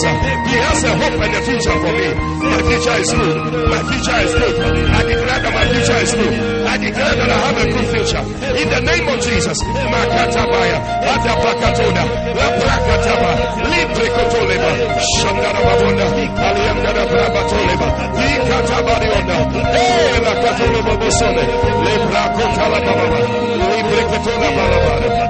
[0.46, 2.08] He has a hope and a future for me.
[2.46, 3.36] My future is good.
[3.66, 4.54] My future is good.
[4.86, 6.32] I declare that my future is good.
[6.66, 8.24] I declare that I have a good future.
[8.60, 10.78] In the name of Jesus, Makatabaya,
[11.14, 12.04] Adapakatoda,
[12.36, 13.30] Laprakataba,
[13.70, 14.70] Librikotoleba,
[15.14, 16.06] Shandara Babonda,
[16.36, 17.88] Aliandara Brabatoleba,
[18.18, 19.36] Likatabariona,
[20.26, 21.44] la Katoleba Bosone,
[21.86, 23.18] Lebrakotala Baba,
[23.70, 25.26] Librikotola Balabara,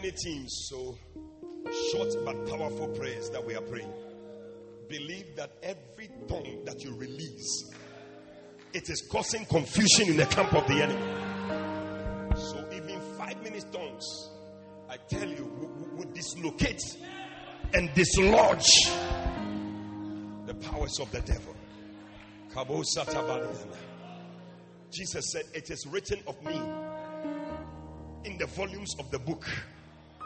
[0.00, 0.96] many teams, so
[1.92, 3.92] short but powerful prayers that we are praying.
[4.88, 7.70] Believe that every tongue that you release,
[8.72, 12.34] it is causing confusion in the camp of the enemy.
[12.34, 14.30] So even five minutes tongues,
[14.88, 16.80] I tell you, will dislocate
[17.74, 18.70] and dislodge
[20.46, 21.54] the powers of the devil.
[24.90, 26.58] Jesus said, It is written of me
[28.24, 29.46] in the volumes of the book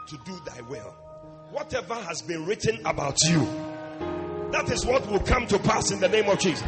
[0.07, 0.93] to do thy will.
[1.51, 3.39] Whatever has been written about you,
[4.51, 6.67] that is what will come to pass in the name of Jesus.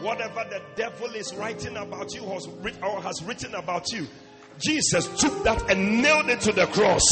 [0.00, 4.06] Whatever the devil is writing about you or has written about you,
[4.60, 7.02] Jesus took that and nailed it to the cross.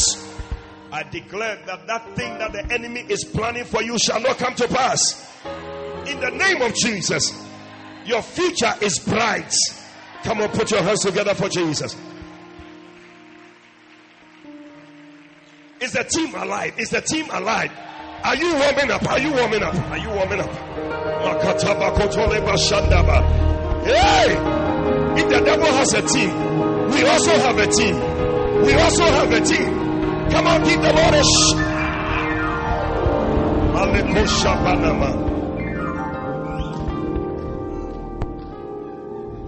[0.91, 4.55] I declare that that thing that the enemy is planning for you shall not come
[4.55, 5.29] to pass.
[6.07, 7.33] In the name of Jesus,
[8.05, 9.53] your future is bright.
[10.23, 11.95] Come on, put your hands together for Jesus.
[15.81, 16.77] Is the team alive?
[16.79, 17.71] Is the team alive?
[18.23, 19.03] Are you warming up?
[19.09, 19.75] Are you warming up?
[19.75, 20.49] Are you warming up?
[23.85, 24.33] Hey!
[25.21, 27.95] If the devil has a team, we also have a team.
[28.65, 29.73] We also have a team.
[30.31, 31.55] Come on, give the Lord a sh-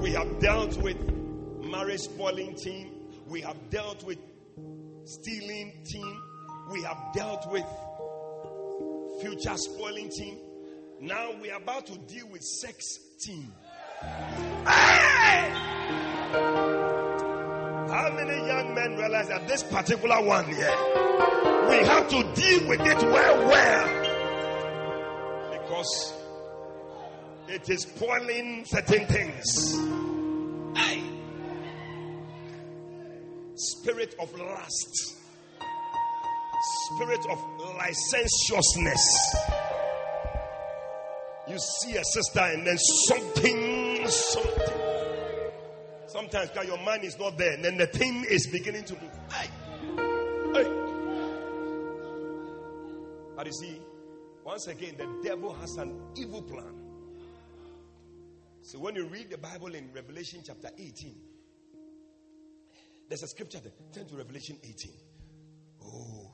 [0.01, 0.97] We have dealt with
[1.63, 2.91] marriage spoiling team.
[3.27, 4.17] We have dealt with
[5.09, 6.21] stealing team.
[6.71, 7.65] We have dealt with
[9.21, 10.37] future spoiling team.
[11.01, 13.51] Now we are about to deal with sex team.
[14.65, 15.51] Hey!
[17.89, 20.77] How many young men realize that this particular one here,
[21.69, 23.87] we have to deal with it well, well,
[25.51, 26.13] because
[27.47, 29.75] it is spoiling certain things.
[30.77, 31.18] Hey!
[33.61, 35.17] Spirit of lust,
[36.61, 37.37] spirit of
[37.75, 39.35] licentiousness.
[41.49, 44.79] You see a sister and then something, something.
[46.07, 49.11] Sometimes your mind is not there and then the thing is beginning to move.
[49.29, 49.49] Hey.
[50.53, 50.69] Hey.
[53.35, 53.81] But you see,
[54.45, 56.75] once again, the devil has an evil plan.
[58.61, 61.13] So when you read the Bible in Revelation chapter 18,
[63.09, 63.73] there's a scripture there.
[63.91, 64.93] Turn to Revelation 18.
[65.83, 66.31] Oh.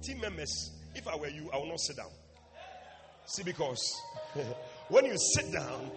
[0.00, 2.10] Team members, if I were you, I will not sit down.
[3.26, 4.00] See, because
[4.88, 5.90] when you sit down,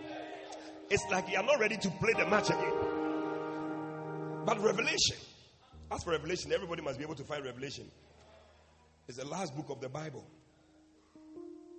[0.90, 2.74] it's like you're not ready to play the match again.
[4.46, 5.18] But Revelation,
[5.92, 7.86] as for Revelation, everybody must be able to find Revelation.
[9.08, 10.26] It's the last book of the Bible.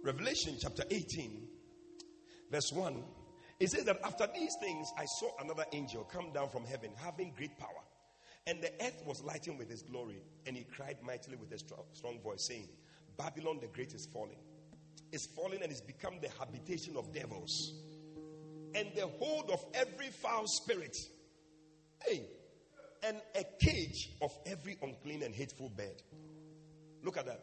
[0.04, 1.48] Revelation chapter 18,
[2.50, 3.02] verse 1.
[3.58, 7.32] It says that after these things, I saw another angel come down from heaven, having
[7.36, 7.82] great power.
[8.50, 10.20] And the earth was lightened with his glory.
[10.44, 12.68] And he cried mightily with a strong, voice, saying,
[13.16, 14.40] Babylon the Great is falling
[15.12, 17.72] is falling and is become the habitation of devils
[18.74, 20.96] and the hold of every foul spirit.
[22.06, 22.24] Hey,
[23.02, 26.02] and a cage of every unclean and hateful bird.
[27.02, 27.42] Look at that.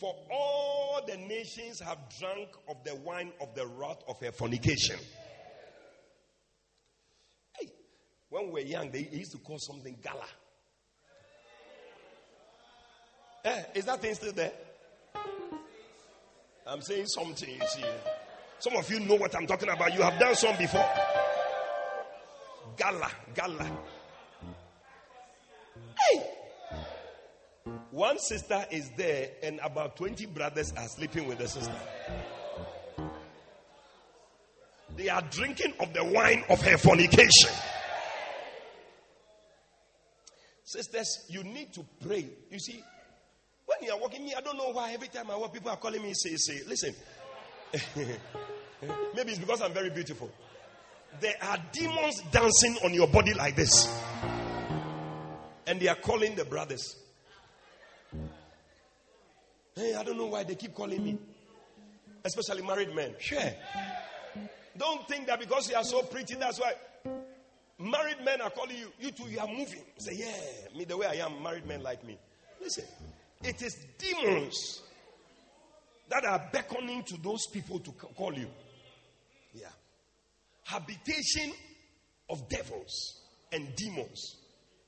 [0.00, 4.96] For all the nations have drunk of the wine of the wrath of her fornication.
[7.58, 7.68] Hey,
[8.30, 10.24] when we were young, they used to call something gala.
[13.44, 14.52] Eh, is that thing still there?
[16.66, 17.84] I'm saying something, you see.
[18.60, 19.92] Some of you know what I'm talking about.
[19.92, 20.88] You have done some before.
[22.76, 23.70] Gala, gala.
[25.98, 26.24] Hey!
[27.90, 31.74] One sister is there, and about 20 brothers are sleeping with the sister.
[34.96, 37.50] They are drinking of the wine of her fornication.
[40.64, 42.28] Sisters, you need to pray.
[42.50, 42.82] You see,
[43.66, 45.76] when you are walking me, I don't know why every time I walk, people are
[45.76, 46.60] calling me say, say.
[46.66, 46.94] Listen.
[49.14, 50.30] Maybe it's because I'm very beautiful.
[51.20, 53.86] There are demons dancing on your body like this.
[55.66, 56.96] And they are calling the brothers.
[59.74, 61.18] Hey, I don't know why they keep calling me.
[62.24, 63.14] Especially married men.
[63.18, 63.40] Sure.
[64.76, 66.72] Don't think that because you are so pretty, that's why
[67.78, 68.92] married men are calling you.
[69.00, 69.82] You too, you are moving.
[69.98, 72.18] Say, yeah, me the way I am, married men like me.
[72.60, 72.84] Listen,
[73.44, 74.82] it is demons
[76.08, 78.48] that are beckoning to those people to call you.
[79.54, 79.68] Yeah.
[80.64, 81.52] Habitation
[82.28, 83.20] of devils
[83.52, 84.36] and demons.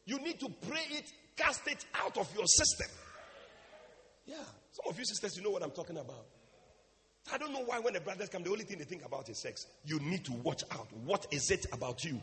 [0.07, 2.89] You need to pray it, cast it out of your system.
[4.27, 4.37] Yeah.
[4.73, 6.27] Some of you sisters, you know what I'm talking about.
[7.33, 9.41] I don't know why when the brothers come, the only thing they think about is
[9.41, 9.67] sex.
[9.85, 10.89] You need to watch out.
[11.05, 12.21] What is it about you?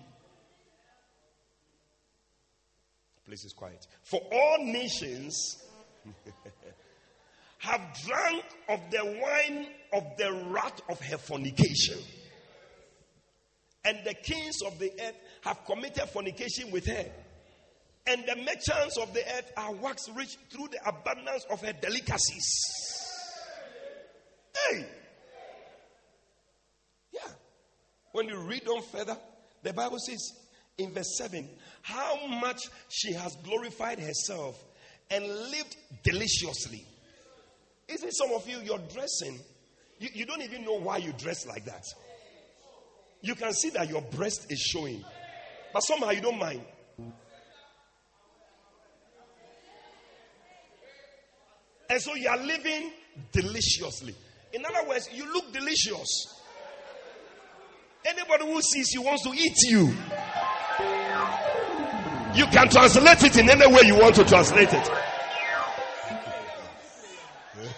[3.25, 3.88] Place is quiet.
[4.03, 5.63] For all nations
[7.60, 11.97] have drunk of the wine of the wrath of her fornication.
[13.84, 17.06] And the kings of the earth have committed fornication with her.
[18.08, 22.47] And the merchants of the earth are wax rich through the abundance of her delicacies.
[24.56, 24.86] Hey!
[27.12, 27.32] Yeah.
[28.12, 29.18] When you read on further,
[29.64, 30.34] the Bible says
[30.78, 31.47] in verse 7
[31.82, 34.62] how much she has glorified herself
[35.12, 36.86] and lived deliciously.
[37.88, 39.39] Isn't some of you, you're dressing,
[39.99, 41.84] you, you don't even know why you dress like that.
[43.22, 45.03] You can see that your breast is showing,
[45.74, 46.62] but somehow you don't mind.
[51.89, 52.91] And so you are living
[53.34, 54.16] deliciously.
[54.53, 56.38] In other words, you look delicious.
[58.05, 59.93] Anybody who sees you wants to eat you.
[62.36, 64.91] You can translate it in any way you want to translate it.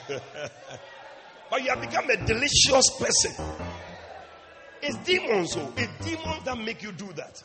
[1.53, 3.45] But you have become a delicious person.
[4.81, 5.71] It's demons, oh.
[5.77, 7.43] It's demons that make you do that.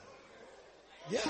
[1.10, 1.20] Yeah.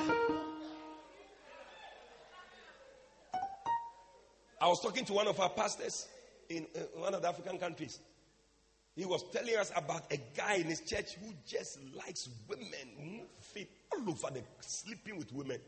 [4.60, 6.06] I was talking to one of our pastors
[6.48, 7.98] in uh, one of the African countries.
[8.98, 13.70] He was telling us about a guy in his church who just likes women, feet
[13.92, 15.60] all over the sleeping with women.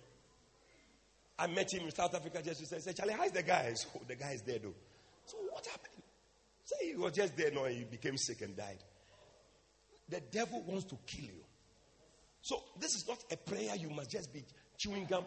[1.38, 3.72] I met him in South Africa just to say, Charlie, how is the guy?
[3.74, 4.74] So oh, the guy is dead though.
[5.26, 6.02] So what happened?
[6.64, 8.82] Say he was just there, no, he became sick and died.
[10.08, 11.44] The devil wants to kill you.
[12.42, 14.42] So this is not a prayer you must just be
[14.76, 15.24] chewing gum.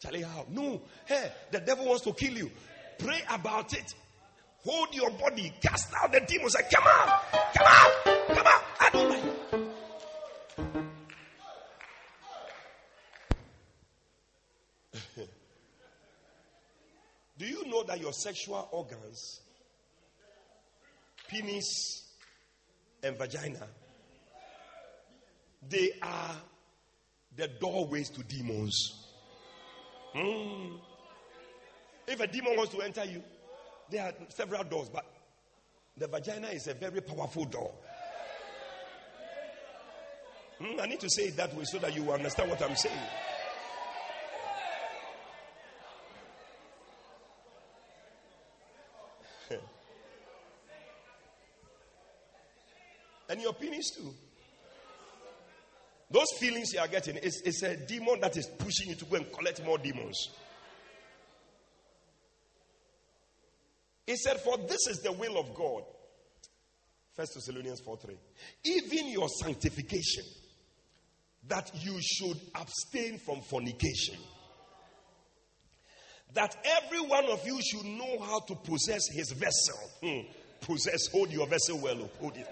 [0.00, 0.46] Charlie, how?
[0.48, 0.80] No.
[1.04, 2.50] Hey, the devil wants to kill you.
[2.98, 3.94] Pray about it.
[4.64, 5.52] Hold your body.
[5.60, 6.52] Cast out the demons.
[6.52, 7.08] Say, come on.
[7.54, 7.90] Come on.
[8.36, 8.60] Come on.
[8.80, 9.22] I don't like.
[17.38, 19.40] Do you know that your sexual organs,
[21.26, 22.04] penis
[23.02, 23.66] and vagina,
[25.68, 26.36] they are
[27.36, 29.08] the doorways to demons?
[30.14, 30.76] Hmm.
[32.06, 33.22] If a demon wants to enter you,
[33.90, 35.04] there are several doors, but
[35.96, 37.72] the vagina is a very powerful door.
[40.58, 42.94] Hmm, I need to say it that way so that you understand what I'm saying.
[53.28, 54.14] and your penis too.
[56.10, 59.32] Those feelings you are getting, it's a demon that is pushing you to go and
[59.32, 60.28] collect more demons.
[64.12, 65.84] He said, For this is the will of God.
[67.16, 68.14] First Thessalonians 4 3.
[68.64, 70.24] Even your sanctification,
[71.48, 74.16] that you should abstain from fornication.
[76.34, 79.78] That every one of you should know how to possess his vessel.
[80.02, 80.28] Hmm.
[80.60, 82.46] Possess, hold your vessel well, oh, hold it.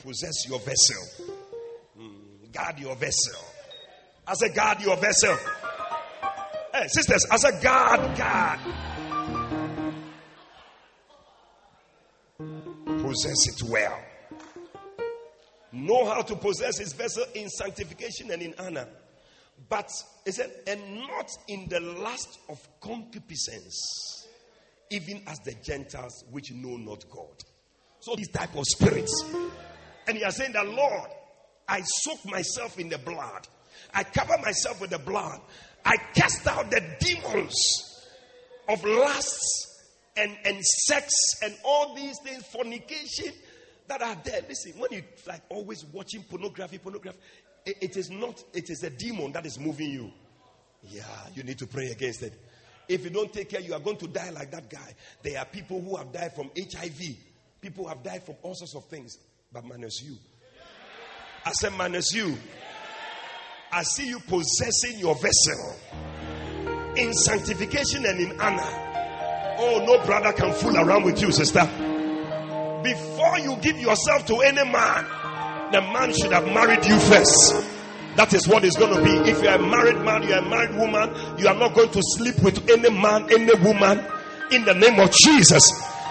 [0.00, 1.28] Possess your vessel.
[1.96, 2.46] Hmm.
[2.50, 3.40] Guard your vessel.
[4.26, 5.36] As a guard your vessel.
[6.72, 8.93] Hey, sisters, as a guard, guard.
[13.14, 13.96] Possess it well.
[15.70, 18.88] Know how to possess his vessel in sanctification and in honor.
[19.68, 19.88] But
[20.24, 24.26] he said, and not in the lust of concupiscence,
[24.90, 27.40] even as the Gentiles which know not God.
[28.00, 29.24] So these type of spirits.
[30.08, 31.10] And he is saying that Lord,
[31.68, 33.46] I soak myself in the blood.
[33.94, 35.38] I cover myself with the blood.
[35.84, 37.54] I cast out the demons
[38.68, 39.73] of lusts
[40.16, 41.12] and, and sex
[41.42, 43.32] and all these things, fornication
[43.88, 44.42] that are there.
[44.48, 47.18] Listen, when you like always watching pornography, pornography,
[47.66, 50.10] it, it is not, it is a demon that is moving you.
[50.82, 51.02] Yeah,
[51.34, 52.34] you need to pray against it.
[52.88, 54.94] If you don't take care, you are going to die like that guy.
[55.22, 57.00] There are people who have died from HIV.
[57.60, 59.16] People have died from all sorts of things,
[59.50, 60.16] but minus you.
[61.46, 62.36] I said, minus you.
[63.72, 65.76] I see you possessing your vessel
[66.96, 68.94] in sanctification and in honor.
[69.56, 71.64] Oh, no brother can fool around with you, sister.
[72.82, 75.06] Before you give yourself to any man,
[75.72, 77.54] the man should have married you first.
[78.16, 79.30] That is what it's going to be.
[79.30, 81.90] If you are a married man, you are a married woman, you are not going
[81.90, 84.04] to sleep with any man, any woman
[84.52, 85.64] in the name of Jesus.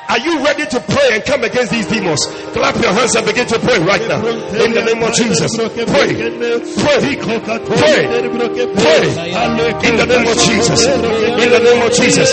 [0.09, 2.25] Are you ready to pray and come against these demons?
[2.53, 4.19] Clap your hands and begin to pray right now.
[4.25, 5.55] In the name of Jesus.
[5.57, 6.13] Pray.
[6.13, 7.15] Pray.
[7.15, 8.05] Pray.
[8.77, 9.05] Pray.
[9.87, 10.85] In the name of Jesus.
[10.85, 12.29] In the name of Jesus.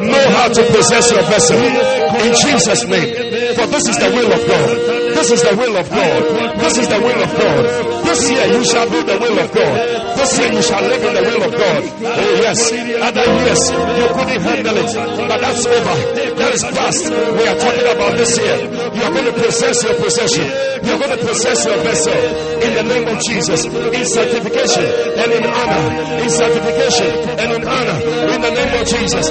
[0.00, 1.58] Know how to possess your vessel.
[1.60, 3.54] In Jesus' name.
[3.54, 5.09] For this is the will of God.
[5.20, 6.58] This is the will of God.
[6.64, 7.62] This is the will of God.
[8.08, 9.76] This year you shall do the will of God.
[10.16, 11.82] This year you shall live in the will of God.
[12.08, 12.72] Oh yes.
[12.72, 14.90] Other years you couldn't handle it.
[15.28, 15.96] But that's over.
[16.40, 17.04] That is past.
[17.36, 18.56] We are talking about this year.
[18.96, 20.46] You are going to possess your possession.
[20.88, 22.16] You are going to possess your vessel
[22.64, 23.60] in the name of Jesus.
[23.68, 24.88] In sanctification
[25.20, 25.84] and in honor.
[26.16, 27.98] In sanctification and in honor.
[28.24, 29.28] In the name of Jesus.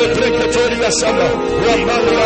[0.00, 1.26] Repreketori asama.
[1.66, 2.16] Ramana.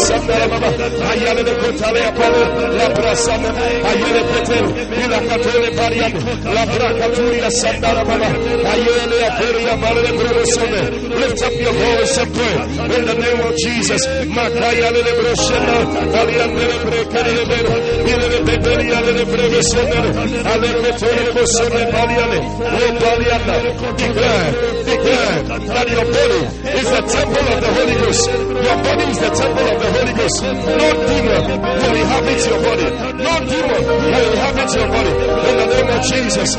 [0.00, 0.68] Sama la baba.
[1.10, 2.42] Ayale de kotale apale.
[2.78, 3.48] La brasama.
[3.90, 4.66] Ayale petel.
[5.04, 6.12] Ila katole bariam.
[6.54, 8.28] La brakaturia sandara baba.
[8.72, 10.82] Ayale aperia mare brosone.
[11.20, 12.54] Lift up your voice and pray.
[12.96, 14.02] In the name of Jesus.
[14.36, 15.76] Makayale de broshena.
[16.20, 17.74] Aliande de brekele bebe.
[18.10, 20.10] Ile de beberia de breve sonere.
[20.52, 22.40] Ale ketole bosone bariale.
[22.78, 23.56] Le barianda.
[24.00, 24.50] Declare,
[24.84, 25.42] declare
[25.74, 26.40] that your body
[26.78, 28.28] is the temple temple of the Holy Ghost.
[28.28, 30.42] Your body is the temple of the Holy Ghost.
[30.42, 31.44] No demon
[31.80, 32.86] will inhabit your body.
[33.24, 35.12] No demon will inhabit your body.
[35.48, 36.50] In the name of Jesus.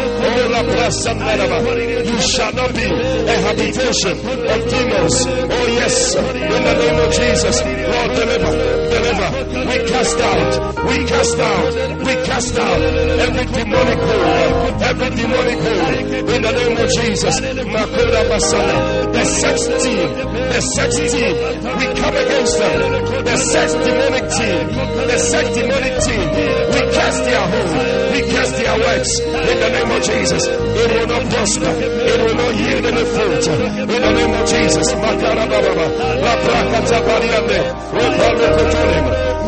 [2.08, 5.16] You shall not be a habitation of demons.
[5.28, 6.16] Oh yes.
[6.16, 7.62] In the name of Jesus.
[7.62, 8.81] Lord, deliver.
[8.92, 9.30] Deliver.
[9.70, 10.52] We cast out.
[10.84, 11.74] We cast out.
[12.06, 12.82] We cast out
[13.26, 14.82] every demonic hold.
[14.84, 16.30] Every demonic hold.
[16.36, 17.40] In the name of Jesus.
[17.40, 18.76] Makoda Basana.
[19.14, 20.10] The sex team.
[20.52, 21.36] The sex team.
[21.80, 22.80] We come against them.
[23.24, 24.66] The sex demonic team.
[25.08, 26.26] The sex demonic team.
[26.74, 27.72] We cast their hold.
[28.12, 29.12] We cast their works.
[29.52, 30.44] In the name of Jesus.
[30.48, 31.72] It will not prosper.
[31.80, 33.46] It will not yield any fruit.
[33.88, 34.88] In the name of Jesus.
[35.00, 35.86] Makara Baba.
[36.26, 38.81] La Prakata Bariande.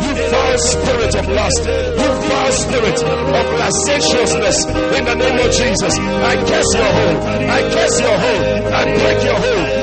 [0.04, 1.64] You foul spirit of lust.
[1.66, 4.66] You foul spirit of lasciviousness.
[4.98, 5.94] In the name of Jesus.
[6.00, 7.18] I curse your hold.
[7.50, 8.74] I curse your hold.
[8.74, 9.83] I break your hold.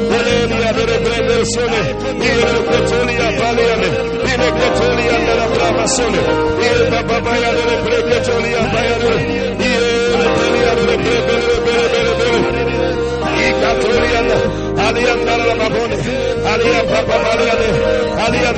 [0.51, 0.61] Andele.
[0.61, 1.81] Hallelujah, bere bere sone.
[2.29, 3.89] Ire kotolia baliane.
[4.31, 6.21] Ire kotolia ndara brava sone.
[6.67, 9.21] Ire baba baya bere bere kotolia baya bere.
[9.69, 12.71] Ire kotolia bere bere bere bere bere bere.
[14.91, 15.15] Ikatolia na.
[15.15, 15.95] Alia ndara la babone.
[16.53, 17.67] Alia baba baliane.
[18.25, 18.51] Alia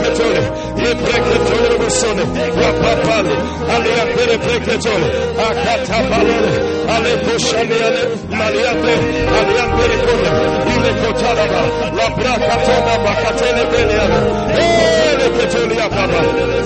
[0.00, 0.42] kotole.
[0.78, 2.22] Ire bere kotole bosone.
[2.60, 3.34] Wapa pale.
[3.74, 5.08] Alia bere kotole.
[5.46, 6.52] Akata balone.
[6.94, 8.02] Ale koshane ale.
[8.38, 8.94] Maliate.
[9.38, 10.30] Alia bere kotole.
[10.74, 11.62] Ile kotalaba,
[11.96, 14.18] la brakatona bakatele beliana.
[14.56, 15.09] Baba.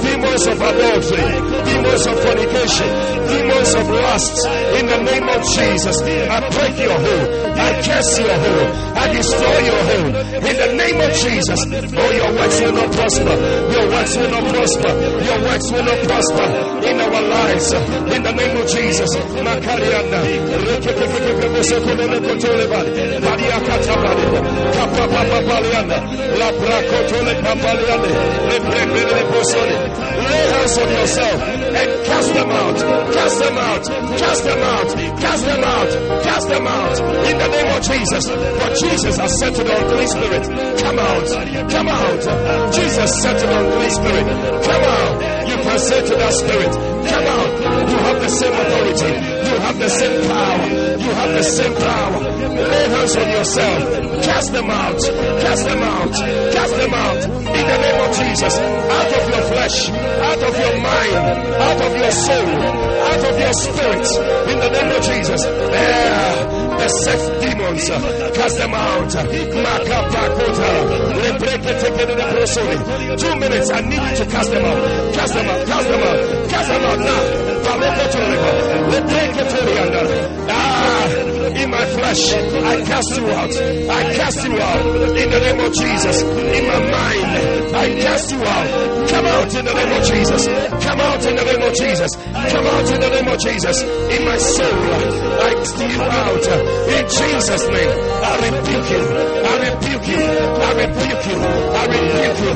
[0.05, 1.27] Demons of adultery,
[1.65, 2.89] demons of fornication,
[3.27, 4.47] demons of lust.
[4.79, 7.29] In the name of Jesus, I break your hold.
[7.59, 8.69] I curse your hold.
[8.95, 10.15] I destroy your hold.
[10.45, 13.35] In the name of Jesus, oh, your works will not prosper.
[13.75, 14.93] Your works will not prosper.
[15.25, 16.47] Your works will not prosper
[16.89, 17.73] in our lives.
[18.15, 19.11] In the name of Jesus.
[19.45, 20.01] Maria
[25.43, 25.99] Paliana.
[26.39, 28.44] La Bracotole Papaliane.
[29.55, 32.77] Lay hands on yourself and cast them out.
[33.13, 33.85] Cast them out.
[34.19, 34.89] Cast them out.
[35.21, 36.23] Cast them out.
[36.25, 36.99] Cast them out.
[37.31, 38.25] In the name of Jesus.
[38.29, 40.45] For Jesus has settled on Holy Spirit.
[40.81, 41.71] Come out.
[41.71, 42.73] Come out.
[42.75, 44.27] Jesus settled on Holy Spirit.
[44.65, 45.49] Come out.
[45.49, 47.91] You can say to that spirit, come out.
[47.91, 49.34] You have the same authority.
[49.75, 50.67] Have the same power.
[51.03, 52.21] You have the same power.
[52.23, 53.83] Lay hands on yourself.
[54.23, 55.01] Cast them out.
[55.43, 56.15] Cast them out.
[56.55, 57.25] Cast them out.
[57.27, 58.55] In the name of Jesus.
[58.55, 59.91] Out of your flesh.
[59.91, 61.27] Out of your mind.
[61.59, 62.55] Out of your soul.
[63.03, 64.07] Out of your spirit.
[64.47, 65.43] In the name of Jesus.
[65.43, 66.47] There.
[66.79, 67.91] The sex demons.
[68.39, 69.11] Cast them out.
[69.11, 70.71] Makapakota.
[73.19, 73.71] Two minutes.
[73.71, 75.15] I need you to cast them out.
[75.15, 75.67] Cast them out.
[75.67, 76.49] Cast them out.
[76.49, 77.54] Cast them out now.
[80.49, 81.07] Ah,
[81.63, 83.55] in my flesh, I cast you out.
[83.91, 84.87] I cast you out
[85.17, 86.23] in the name of Jesus.
[86.23, 89.09] In my mind, I cast you out.
[89.09, 90.47] Come out in the name of Jesus.
[90.85, 92.11] Come out in the name of Jesus.
[92.17, 93.77] Come out in the name of Jesus.
[93.83, 94.79] In my soul,
[95.41, 96.47] I cast you out.
[96.95, 97.93] In Jesus' name,
[98.23, 99.03] I rebuke you.
[99.45, 100.23] I rebuke you.
[100.65, 101.39] I rebuke you.
[101.81, 102.53] I rebuke you.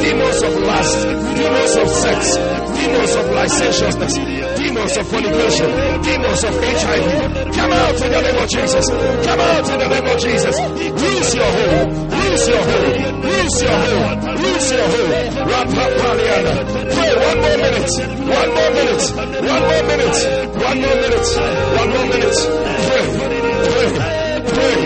[0.00, 1.02] Demons of lust,
[1.36, 2.36] demons of sex,
[2.80, 4.14] demons of licentiousness,
[4.58, 5.68] demons of fornication,
[6.02, 7.54] demons of HIV.
[7.54, 8.86] Come out in the name of Jesus.
[8.88, 10.56] Come out in the name of Jesus.
[10.58, 11.88] Lose your hold.
[12.10, 13.24] Lose your hold.
[13.24, 14.40] Lose your hold.
[14.40, 15.12] Lose your hold.
[15.50, 16.54] Rapapalianda.
[16.94, 17.90] Pray one more minute.
[18.38, 19.04] One more minute.
[19.50, 20.18] One more minute.
[20.68, 21.28] One more minute.
[21.80, 22.38] One more minute.
[22.86, 23.04] Pray.
[23.70, 23.88] Pray.
[24.50, 24.76] Pray.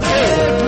[0.00, 0.59] Pray.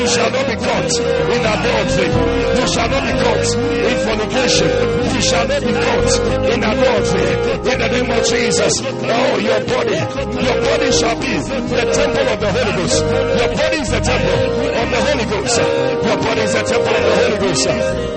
[0.00, 2.08] You shall not be caught in adultery.
[2.56, 3.48] You shall not be caught
[3.90, 4.70] in fornication.
[5.14, 6.10] You shall not be caught
[6.54, 7.30] in adultery.
[7.70, 8.74] In the name of Jesus.
[8.80, 9.98] Oh, your body.
[10.40, 12.98] Your body shall be the temple of the Holy Ghost.
[13.40, 14.40] Your body is the temple
[14.80, 15.58] of the Holy Ghost.
[15.58, 17.66] Your body is a temple of the Holy Ghost.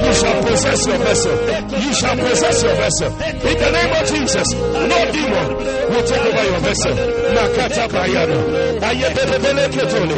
[0.04, 1.36] You shall possess your vessel.
[1.84, 3.10] You shall possess your vessel.
[3.24, 5.48] In the name of Jesus, no demon
[5.92, 6.94] will take over your vessel.
[7.36, 8.38] Makata bayano.
[8.82, 10.18] Ayebebele ketole.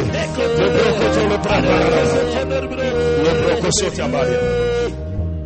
[3.66, 4.38] Sotabaya.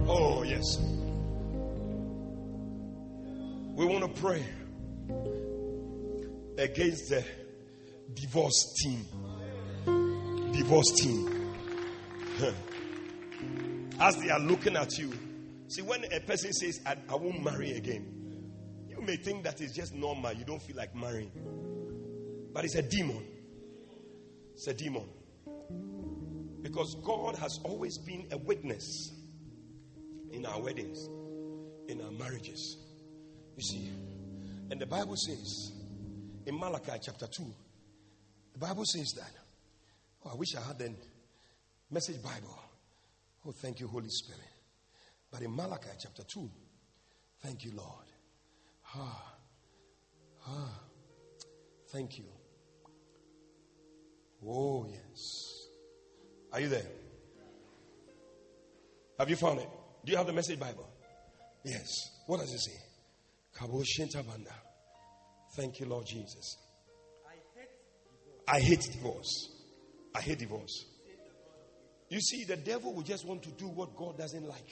[0.09, 0.79] Oh, yes.
[3.77, 4.45] We want to pray
[6.59, 7.25] against the
[8.15, 9.07] divorce team.
[10.53, 11.55] Divorce team.
[14.01, 15.13] As they are looking at you.
[15.69, 18.21] See, when a person says, I, I won't marry again,
[18.89, 20.33] you may think that it's just normal.
[20.33, 21.31] You don't feel like marrying.
[22.53, 23.25] But it's a demon.
[24.55, 25.09] It's a demon.
[26.63, 29.13] Because God has always been a witness
[30.33, 31.09] in our weddings,
[31.89, 32.77] in our marriages.
[33.57, 33.91] You see,
[34.71, 35.73] and the Bible says
[36.47, 37.45] in Malachi chapter 2,
[38.53, 39.31] the Bible says that.
[40.25, 40.93] Oh, I wish I had the
[41.91, 42.59] message Bible.
[43.47, 44.41] Oh, thank you, Holy Spirit.
[45.31, 46.51] But in Malachi chapter 2,
[47.43, 48.07] thank you, Lord.
[48.95, 49.35] Ah,
[50.47, 50.81] ah,
[51.93, 52.25] thank you.
[54.47, 55.67] Oh, yes.
[56.53, 56.87] Are you there?
[59.19, 59.69] Have you found it?
[60.05, 60.89] Do you have the message Bible?
[61.65, 61.89] Yes.
[62.27, 62.79] What does it say?
[63.55, 64.55] Kaboshinta Banda.
[65.57, 66.57] Thank you, Lord Jesus.
[67.27, 67.71] I hate
[68.21, 68.45] divorce.
[68.49, 69.60] I hate divorce.
[72.09, 74.71] You see, the devil will just want to do what God doesn't like.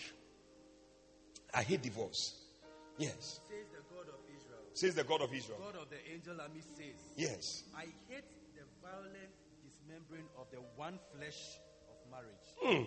[1.55, 2.34] I hate divorce.
[2.99, 3.14] Yes.
[3.14, 4.61] Says the God of Israel.
[4.74, 5.59] Says the God of Israel.
[5.61, 7.62] God of the angel army says, Yes.
[7.76, 8.24] I hate
[8.57, 9.32] the violent
[9.64, 11.39] dismembering of the one flesh
[11.89, 12.86] of marriage.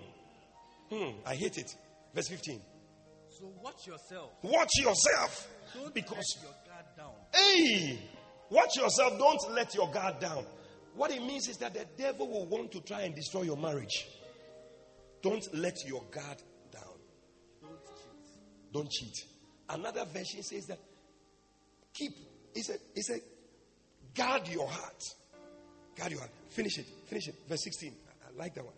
[0.89, 1.73] Hmm, I hate it.
[2.13, 2.59] Verse 15.
[3.29, 4.31] So watch yourself.
[4.43, 5.47] Watch yourself.
[5.73, 7.13] Don't Because, let your guard down.
[7.33, 7.99] hey,
[8.49, 9.17] watch yourself.
[9.17, 10.45] Don't let your guard down.
[10.95, 14.07] What it means is that the devil will want to try and destroy your marriage.
[15.21, 16.83] Don't let your guard down.
[17.61, 18.73] Don't cheat.
[18.73, 19.25] Don't cheat.
[19.69, 20.79] Another version says that
[21.93, 22.11] keep.
[22.53, 23.19] It's said, it's a
[24.13, 25.03] guard your heart.
[25.95, 26.31] Guard your heart.
[26.49, 26.85] Finish it.
[27.07, 27.35] Finish it.
[27.47, 27.93] Verse 16.
[27.93, 28.73] I, I like that one.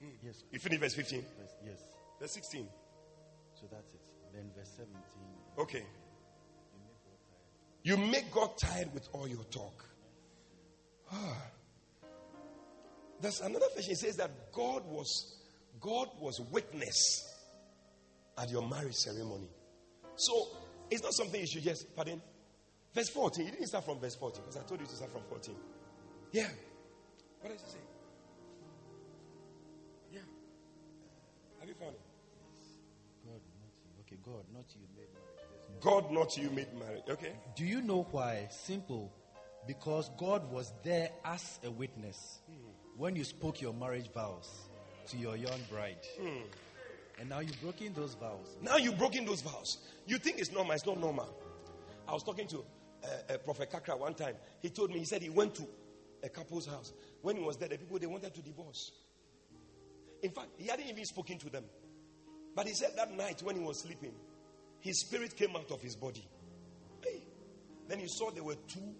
[0.00, 0.26] Hmm.
[0.26, 0.42] Yes.
[0.50, 1.24] You finish verse 15.
[1.66, 1.78] Yes.
[2.18, 2.66] Verse 16.
[3.54, 4.00] So that's it.
[4.32, 4.96] Then verse 17.
[5.58, 5.84] Okay.
[7.82, 9.84] You make God tired with all your talk.
[11.12, 11.36] Ah.
[13.20, 15.36] There's another version says that God was
[15.80, 17.24] God was witness
[18.38, 19.48] at your marriage ceremony.
[20.16, 20.48] So
[20.90, 22.20] it's not something you should just pardon.
[22.94, 23.44] Verse 14.
[23.46, 25.54] You didn't start from verse 14 because I told you to start from 14.
[26.32, 26.48] Yeah.
[27.40, 27.78] What does it say?
[30.12, 30.20] Yeah.
[31.60, 32.00] Have you found it?
[33.26, 33.90] God, not you.
[34.00, 35.80] Okay, God, not you made marriage.
[35.80, 37.02] God, not you, made marriage.
[37.08, 37.32] Okay.
[37.56, 38.48] Do you know why?
[38.50, 39.12] Simple.
[39.66, 42.40] Because God was there as a witness
[42.96, 44.48] when you spoke your marriage vows
[45.06, 45.98] to your young bride.
[47.18, 48.56] And now you've broken those vows.
[48.60, 49.78] Now you've broken those vows.
[50.06, 50.72] You think it's normal.
[50.72, 51.28] It's not normal.
[52.08, 54.34] I was talking to uh, uh, Prophet Kakra one time.
[54.60, 55.66] He told me, he said he went to
[56.22, 56.92] a couple's house.
[57.20, 58.90] When he was there, the people, they wanted to divorce.
[60.22, 61.64] In fact, he hadn't even spoken to them.
[62.54, 64.12] But he said that night when he was sleeping,
[64.80, 66.26] his spirit came out of his body.
[67.04, 67.22] Hey.
[67.88, 68.94] Then he saw there were two,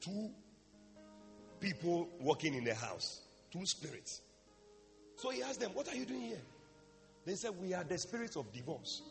[0.00, 0.30] two
[1.60, 3.22] people walking in the house.
[3.50, 4.20] Two spirits.
[5.16, 6.42] So he asked them, What are you doing here?
[7.24, 9.02] They said, We are the spirits of divorce.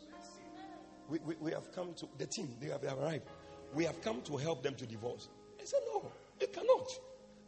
[1.08, 3.24] We, we, we have come to, the team, they have arrived.
[3.74, 5.28] We have come to help them to divorce.
[5.58, 6.10] They said, No,
[6.40, 6.88] you cannot.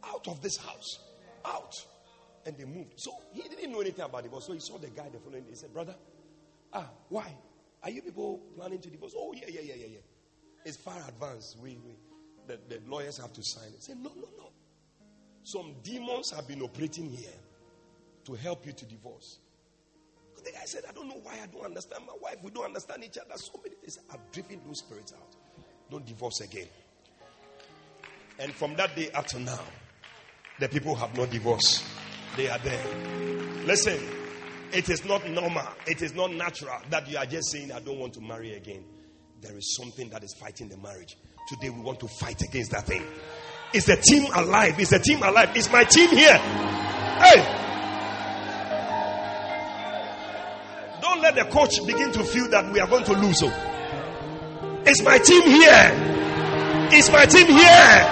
[0.03, 0.99] Out of this house.
[1.45, 1.75] Out.
[2.45, 2.93] And they moved.
[2.97, 4.45] So he didn't know anything about divorce.
[4.47, 5.51] So he saw the guy the following day.
[5.51, 5.95] He said, Brother,
[6.73, 7.35] ah, why?
[7.83, 9.13] Are you people planning to divorce?
[9.17, 9.99] Oh, yeah, yeah, yeah, yeah, yeah.
[10.65, 11.57] It's far advanced.
[11.61, 11.93] We, we
[12.47, 13.83] the, the lawyers have to sign it.
[13.83, 14.51] Said, No, no, no.
[15.43, 17.29] Some demons have been operating here
[18.25, 19.39] to help you to divorce.
[20.43, 22.37] The guy said, I don't know why I don't understand my wife.
[22.41, 23.37] We don't understand each other.
[23.37, 23.99] So many things.
[24.11, 25.35] I've driven those spirits out.
[25.91, 26.67] Don't divorce again.
[28.39, 29.59] And from that day up to now,
[30.59, 31.83] the people have not divorced.
[32.37, 32.85] They are there.
[33.65, 33.99] Listen,
[34.73, 35.67] it is not normal.
[35.85, 38.83] It is not natural that you are just saying, I don't want to marry again.
[39.41, 41.17] There is something that is fighting the marriage.
[41.47, 43.03] Today we want to fight against that thing.
[43.73, 44.79] Is the team alive?
[44.79, 45.55] Is the team alive?
[45.55, 46.37] Is my team here?
[46.37, 47.57] Hey!
[51.01, 53.39] Don't let the coach begin to feel that we are going to lose.
[53.39, 53.47] So,
[54.85, 56.89] is my team here?
[56.93, 58.07] Is my team here?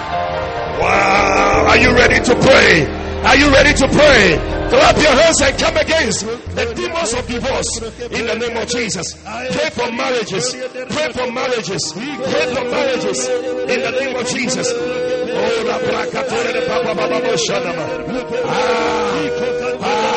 [0.80, 1.66] Wow!
[1.68, 2.99] Are you ready to pray?
[3.22, 4.38] Are you ready to pray?
[4.70, 7.78] Clap your hands and come against the demons of divorce
[8.10, 9.14] in the name of Jesus.
[9.24, 10.54] Pray for marriages.
[10.54, 11.92] Pray for marriages.
[11.92, 14.72] Pray for marriages in the name of Jesus.
[14.72, 15.60] Oh,
[17.46, 17.86] shanama.
[18.46, 19.20] Ah,
[19.82, 20.10] ah.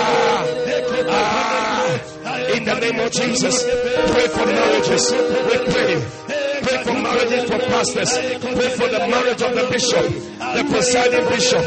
[2.56, 5.12] In the name of Jesus, pray for marriages.
[5.12, 6.24] We pray
[6.64, 8.12] Pray for marriages for pastors.
[8.18, 10.06] Pray for the marriage of the bishop,
[10.40, 11.60] the presiding bishop,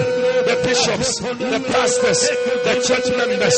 [0.47, 2.21] the bishops, the pastors,
[2.63, 3.57] the church members.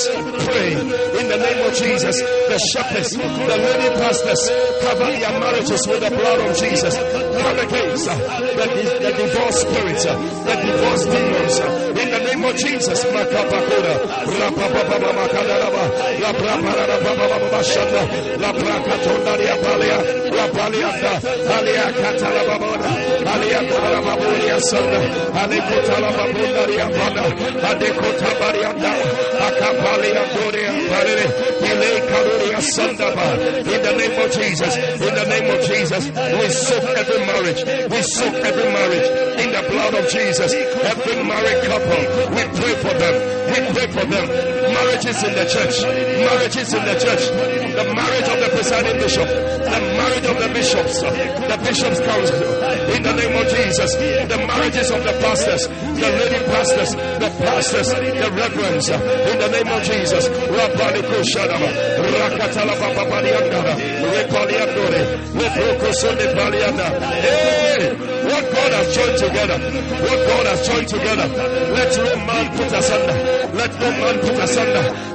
[0.49, 2.17] Pray in the name of Jesus.
[2.17, 4.43] The shepherds, the lady pastors,
[4.81, 6.97] cover their marriages with the blood of Jesus.
[6.97, 8.67] Come against uh, the,
[9.05, 10.17] the divorce spirits, uh,
[10.49, 11.61] the divorce demons.
[11.61, 13.05] Uh, in the name of Jesus.
[28.39, 28.93] Barianda,
[31.61, 31.99] Ile
[33.69, 38.03] in the name of Jesus, in the name of Jesus, we soak every marriage, we
[38.03, 39.09] soak every marriage
[39.43, 42.03] in the blood of Jesus, every married couple,
[42.35, 43.15] we pray for them,
[43.49, 44.27] we pray for them,
[44.75, 47.25] marriages in the church, marriages in the church,
[47.75, 52.39] the marriage of the presiding bishop, the marriage of the bishops, the bishop's council,
[52.95, 57.89] in the name of Jesus, the marriages of the pastors, the lady pastors, the pastors,
[57.89, 60.29] the reverends, in the name of Jesus.
[67.21, 69.59] Hey, what God has joined together,
[70.05, 71.27] what God has joined together,
[71.73, 73.17] let no man put asunder,
[73.57, 75.09] let no man put asunder.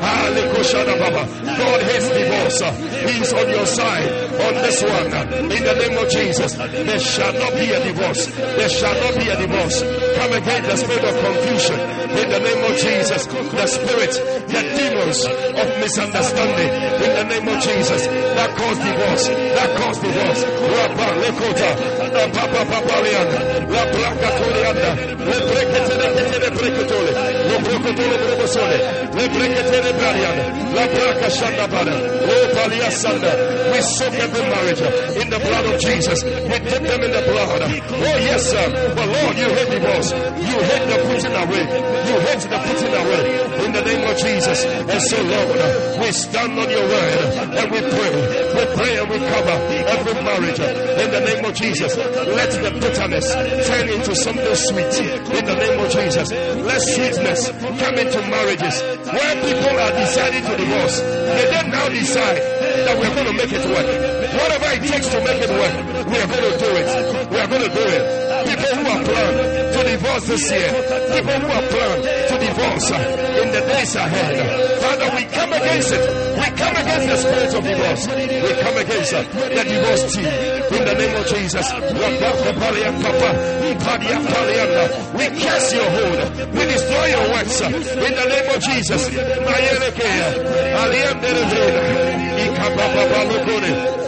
[1.44, 2.62] God hates divorce.
[3.06, 4.10] He's on your side
[4.42, 5.10] on this one.
[5.52, 8.26] In the name of Jesus, there shall not be a divorce.
[8.34, 9.82] There shall not be a divorce.
[10.18, 11.80] Come against the spirit of confusion.
[12.14, 14.14] In the name of Jesus, the spirit,
[14.48, 16.72] the demons of misunderstanding.
[17.04, 19.28] In the name of Jesus, that cause divorce.
[19.28, 20.44] That cause divorce.
[23.04, 27.12] Papaliana, la placa torianda, le breketele ketele breketole,
[27.50, 28.78] le breketole breketole,
[29.14, 30.44] le breketele bariana,
[30.74, 33.64] la placa shanda bana, o palia sanda.
[33.74, 34.82] We soak every marriage
[35.18, 36.24] in the blood of Jesus.
[36.24, 37.62] We dip them in the blood.
[37.66, 38.70] Oh, yes, sir.
[38.94, 40.12] But Lord, you hate divorce.
[40.14, 41.66] You hate the putting away.
[42.06, 43.24] You hate the putting away.
[43.66, 44.66] In the name of Jesus.
[44.66, 45.58] And so, Lord,
[46.06, 47.18] we stand on your word
[47.58, 48.14] and we pray.
[48.54, 49.58] We pray and we cover
[49.90, 50.60] every marriage.
[50.62, 51.98] In the name of Jesus.
[51.98, 53.34] Let the bitterness
[53.68, 54.94] turn into something sweet.
[55.34, 56.32] In the name of Jesus.
[56.32, 61.00] Let sweetness come into marriages where people are deciding to divorce.
[61.02, 63.88] They then now decide that we're going to make it work.
[64.34, 65.74] Whatever it takes to make it work,
[66.08, 67.32] we are going to do it.
[67.32, 68.04] We are going to do it.
[68.46, 69.53] People who are planned
[69.94, 70.70] divorce this year,
[71.14, 76.02] people who are planned to divorce in the days ahead, Father, we come against it.
[76.34, 78.04] We come against the spirit of divorce.
[78.10, 81.66] We come against the divorce team in the name of Jesus.
[85.14, 86.20] We cast your hold.
[86.54, 89.02] We destroy your works in the name of Jesus.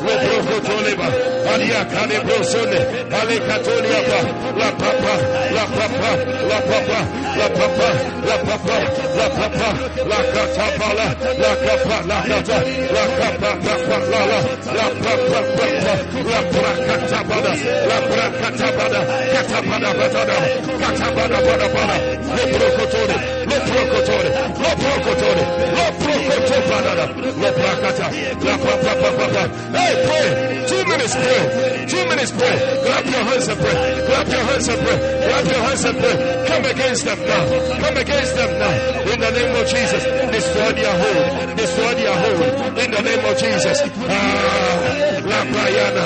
[0.05, 1.07] Lobrokotoleba,
[1.53, 2.79] Alia Kane Brosone,
[3.09, 4.19] Ale Katoliapa,
[4.59, 5.13] La Papa,
[5.55, 6.09] La Papa,
[6.49, 6.99] La Papa,
[7.35, 7.87] La Papa,
[8.27, 8.75] La Papa,
[9.15, 9.69] La Papa,
[10.05, 11.07] La Catapala,
[11.41, 12.57] La Capa, La Cata,
[12.95, 14.39] La Capa, Papa, La La,
[14.73, 15.93] La Papa, Papa,
[16.29, 17.53] La Pracatabada,
[17.89, 19.01] La Pracatabada,
[19.33, 20.37] Catabada, Batada,
[20.79, 24.29] Catabada, Bada, Bada, Lobrokotole,
[24.63, 25.43] Lobrokotole,
[25.77, 27.05] Lobrokotole, Lobrokotole,
[27.41, 28.07] Lobrokata,
[28.43, 29.43] La Papa, Papa,
[29.75, 30.65] Hey, pray.
[30.67, 31.85] Two minutes, pray.
[31.87, 32.55] Two minutes, pray.
[32.85, 34.05] Clap your hands and pray.
[34.07, 34.97] Clap your hands and pray.
[35.27, 36.45] Clap your hands and pray.
[36.47, 37.43] Come against them now.
[37.85, 38.73] Come against them now.
[39.13, 40.03] In the name of Jesus.
[40.33, 41.57] Destroy their hold.
[41.57, 42.77] Destroy their hold.
[42.79, 43.77] In the name of Jesus.
[44.09, 46.05] Ah, la Briana.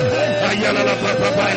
[0.49, 1.47] Ayala la Papa.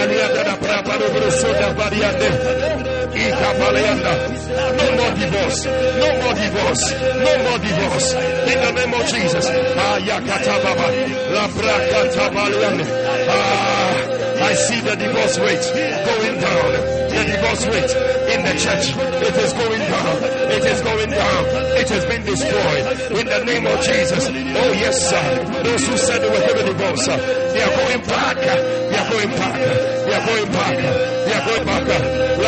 [0.00, 0.92] Alianda la Papa.
[0.98, 2.99] Rubrusunda Variante.
[3.10, 5.64] No more divorce.
[5.66, 6.84] No more divorce.
[6.94, 8.14] No more divorce.
[8.14, 9.46] In the name of Jesus.
[11.58, 12.86] Brakatabaliane.
[13.28, 15.66] Ah, I see the divorce rate
[16.06, 16.72] going down.
[17.10, 17.92] The divorce rate
[18.30, 18.94] in the church.
[18.94, 20.16] It is going down.
[20.54, 21.44] It is going down.
[21.82, 23.18] It has been destroyed.
[23.18, 24.28] In the name of Jesus.
[24.30, 25.62] Oh, yes, sir.
[25.64, 28.36] Those who said they were going to divorce, they are going back.
[28.36, 29.54] They are going back.
[29.58, 30.76] They are going back.
[30.78, 32.29] They are going back.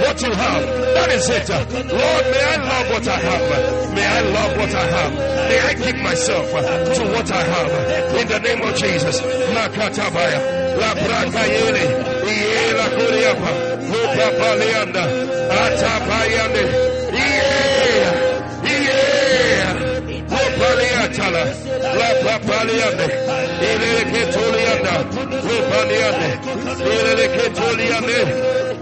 [0.00, 0.62] what you have.
[0.96, 1.48] That is it.
[1.48, 3.94] Lord, may I love what I have.
[3.94, 5.12] May I love what I have.
[5.14, 7.70] May I give myself to what I have.
[8.20, 9.20] In the name of Jesus.
[9.20, 10.40] Makatabaya.
[15.50, 16.64] Atabayande.
[17.12, 17.60] Yeah.
[18.64, 19.90] Yeah.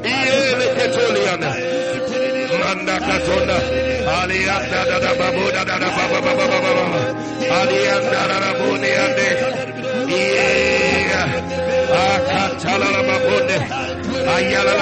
[0.09, 1.51] Ilele Ketolianda.
[2.63, 3.17] Manda da
[4.71, 5.81] da da da da
[9.05, 9.29] ande.
[14.37, 14.75] Ayala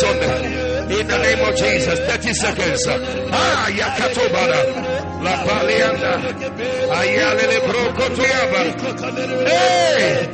[0.00, 0.77] sonde.
[0.90, 2.86] In the name of Jesus, 30 seconds.
[2.88, 4.60] Ah, yakatobada.
[5.22, 6.12] La palianda.
[6.96, 8.60] Ayale le brokotoyaba.
[9.46, 10.28] Hey!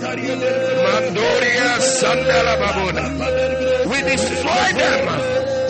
[0.85, 3.05] Mandoria sandala babona.
[3.91, 5.05] We destroy them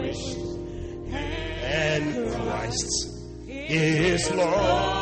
[0.00, 0.38] vanquished,
[1.62, 2.90] and Christ
[3.46, 4.95] is Lord.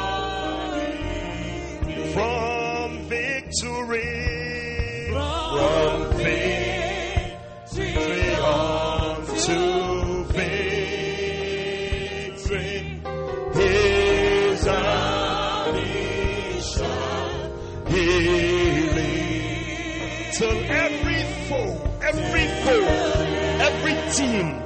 [24.21, 24.64] Every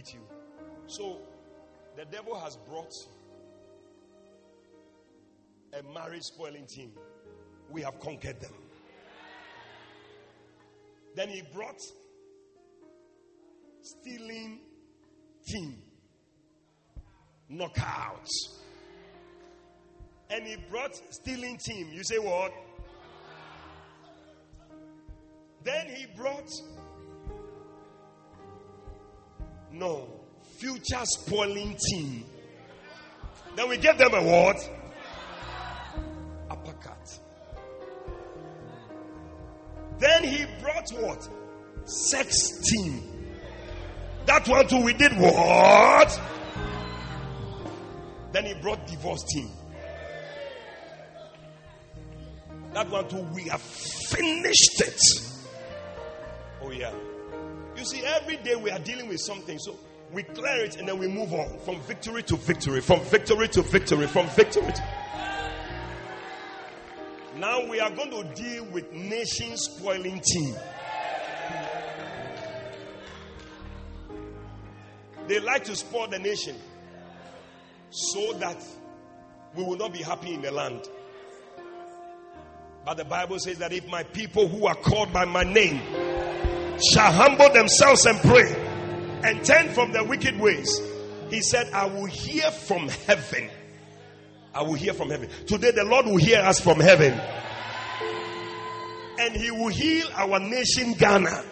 [0.00, 0.20] beat you.
[0.86, 1.18] So
[1.96, 2.92] the devil has brought
[5.78, 6.92] a marriage spoiling team.
[7.70, 8.52] We have conquered them.
[11.14, 11.80] Then he brought
[13.82, 14.60] stealing
[15.46, 15.82] team.
[17.48, 18.28] Knockout.
[20.30, 21.90] And he brought stealing team.
[21.92, 22.52] You say what?
[25.64, 26.48] Then he brought
[29.72, 30.08] no
[30.58, 32.24] future spoiling team.
[33.56, 34.56] Then we gave them a what?
[36.50, 37.18] Uppercut.
[39.98, 41.28] Then he brought what?
[41.84, 43.02] Sex team.
[44.26, 46.20] That one too, we did what?
[48.32, 49.50] Then he brought divorce team.
[52.72, 55.00] That one too, we have finished it.
[56.62, 56.92] Oh, yeah.
[57.80, 59.58] You see, every day we are dealing with something.
[59.58, 59.74] So
[60.12, 63.62] we clear it and then we move on from victory to victory, from victory to
[63.62, 64.84] victory, from victory to.
[67.38, 70.54] Now we are going to deal with nation spoiling team.
[75.26, 76.56] They like to spoil the nation
[77.88, 78.62] so that
[79.54, 80.86] we will not be happy in the land.
[82.84, 85.80] But the Bible says that if my people who are called by my name
[86.92, 88.54] shall humble themselves and pray
[89.24, 90.80] and turn from their wicked ways,
[91.30, 93.50] he said, I will hear from heaven.
[94.54, 95.28] I will hear from heaven.
[95.46, 97.12] Today, the Lord will hear us from heaven.
[99.20, 101.44] And he will heal our nation, Ghana.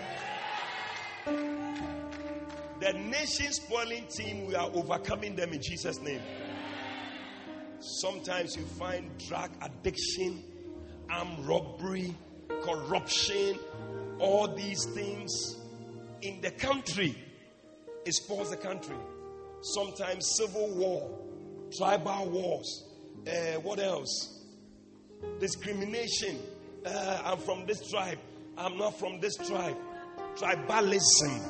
[2.80, 6.22] The nation spoiling team, we are overcoming them in Jesus' name.
[7.80, 10.42] Sometimes you find drug addiction,
[11.10, 12.14] armed robbery,
[12.62, 13.58] corruption,
[14.20, 15.56] all these things
[16.22, 17.16] in the country.
[18.04, 18.96] It spoils the country.
[19.60, 21.18] Sometimes civil war,
[21.76, 22.84] tribal wars,
[23.26, 24.44] uh, what else?
[25.40, 26.38] Discrimination.
[26.86, 28.18] Uh, I'm from this tribe.
[28.56, 29.76] I'm not from this tribe.
[30.36, 31.42] tribalism,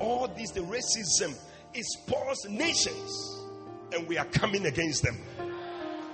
[0.00, 1.34] all this, the racism,
[1.74, 3.40] it spoils nations.
[3.92, 5.18] And we are coming against them.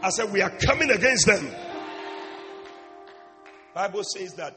[0.03, 1.49] I said, we are coming against them.
[3.75, 4.57] Bible says that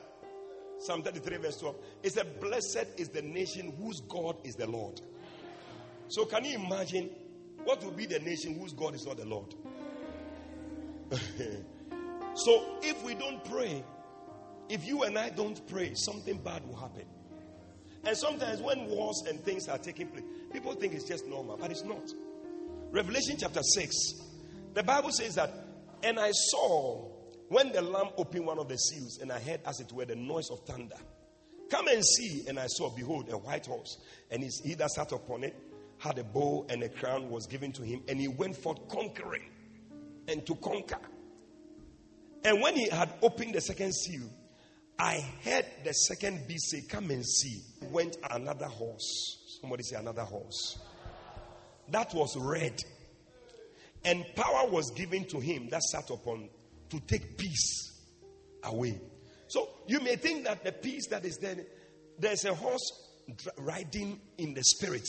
[0.81, 1.75] Psalm 33 verse 12.
[2.03, 4.99] It said, Blessed is the nation whose God is the Lord.
[6.07, 7.09] So can you imagine
[7.63, 9.53] what will be the nation whose God is not the Lord?
[12.33, 13.83] so if we don't pray,
[14.69, 17.05] if you and I don't pray, something bad will happen.
[18.03, 21.69] And sometimes when wars and things are taking place, people think it's just normal, but
[21.69, 22.11] it's not.
[22.91, 23.95] Revelation chapter 6,
[24.73, 25.53] the Bible says that,
[26.03, 27.10] and I saw
[27.51, 30.15] when the Lamb opened one of the seals, and I heard, as it were, the
[30.15, 30.95] noise of thunder.
[31.69, 32.45] Come and see.
[32.47, 33.97] And I saw, behold, a white horse,
[34.31, 35.53] and he that sat upon it
[35.97, 39.49] had a bow, and a crown was given to him, and he went forth conquering
[40.29, 41.01] and to conquer.
[42.45, 44.29] And when he had opened the second seal,
[44.97, 47.63] I heard the second beast say, Come and see.
[47.91, 49.57] Went another horse.
[49.59, 50.79] Somebody say, Another horse.
[51.89, 52.79] That was red.
[54.05, 56.47] And power was given to him that sat upon
[56.91, 57.91] to take peace
[58.63, 58.99] away.
[59.47, 61.57] So you may think that the peace that is there,
[62.19, 62.91] there's a horse
[63.57, 65.07] riding in the spirit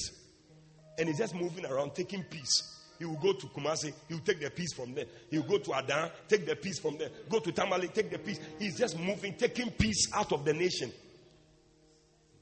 [0.98, 2.80] and he's just moving around taking peace.
[2.98, 5.06] He will go to Kumasi, he will take the peace from there.
[5.30, 7.08] He will go to Adan, take the peace from there.
[7.28, 8.38] Go to Tamale, take the peace.
[8.58, 10.92] He's just moving, taking peace out of the nation.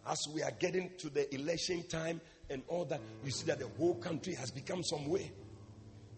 [0.06, 3.68] As we are getting to the election time and all that, you see that the
[3.78, 5.32] whole country has become some way.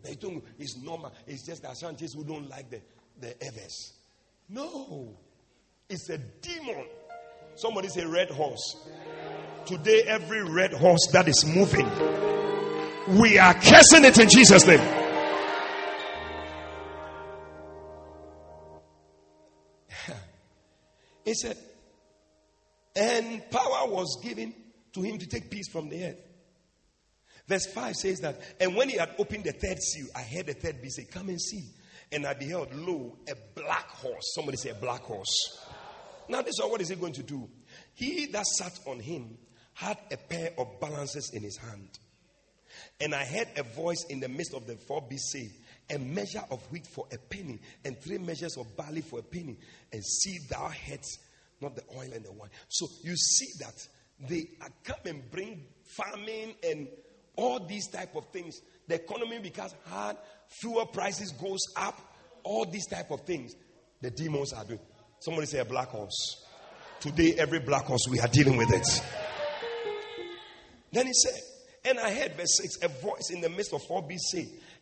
[0.03, 0.16] They
[0.59, 1.12] it's normal.
[1.27, 2.81] It's just the Ashantis who don't like the,
[3.23, 3.94] the Ewes.
[4.49, 5.16] No,
[5.89, 6.85] it's a demon.
[7.55, 8.77] Somebody say red horse.
[9.65, 11.90] Today, every red horse that is moving
[13.09, 14.81] we are cursing it in Jesus' name.
[21.24, 21.57] he said,
[22.94, 24.55] and power was given
[24.93, 26.19] to him to take peace from the earth.
[27.49, 30.55] Verse 5 says that, and when he had opened the third seal, I heard the
[30.55, 31.65] third beast say, Come and see.
[32.12, 34.32] And I beheld, lo, a black horse.
[34.34, 35.66] Somebody say, a black horse.
[36.28, 37.48] Now, this is what is he going to do?
[37.94, 39.39] He that sat on him
[39.74, 41.89] had a pair of balances in his hand.
[43.01, 45.51] And I heard a voice in the midst of the four beasts say,
[45.94, 49.59] A measure of wheat for a penny, and three measures of barley for a penny,
[49.93, 51.18] and see thou heads,
[51.60, 52.51] not the oil and the wine.
[52.68, 53.86] So you see that
[54.28, 54.48] they
[54.84, 55.66] come and bring
[55.97, 56.89] famine and
[57.36, 58.60] all these type of things.
[58.93, 61.98] The economy becomes hard, fuel prices goes up,
[62.43, 63.55] all these type of things.
[64.02, 64.81] The demons are doing.
[65.19, 66.44] Somebody say a black horse.
[67.01, 68.86] Today, every black horse, we are dealing with it.
[70.93, 71.40] Then he said,
[71.86, 74.35] and I heard, verse 6, a voice in the midst of four beasts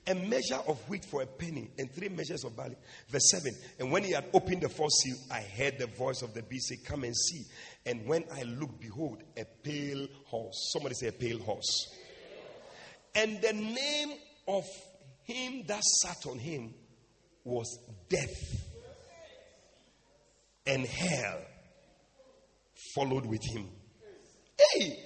[0.08, 2.74] A measure of wheat for a penny and three measures of barley.
[3.10, 6.34] Verse 7, and when he had opened the fourth seal, I heard the voice of
[6.34, 7.44] the beast say, Come and see.
[7.86, 10.72] And when I looked, behold, a pale horse.
[10.72, 11.86] Somebody say, A pale horse.
[13.14, 14.12] And the name
[14.46, 14.64] of
[15.24, 16.74] him that sat on him
[17.44, 17.78] was
[18.08, 18.66] death.
[20.66, 21.40] And hell
[22.94, 23.68] followed with him.
[24.58, 24.98] Hey!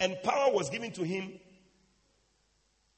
[0.00, 1.32] And power was given to him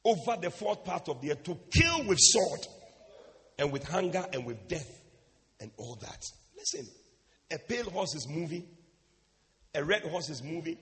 [0.05, 2.61] over the fourth part of the earth to kill with sword
[3.59, 5.01] and with hunger and with death
[5.61, 6.23] and all that.
[6.57, 6.87] Listen,
[7.53, 8.67] a pale horse is moving,
[9.75, 10.79] a red horse is moving,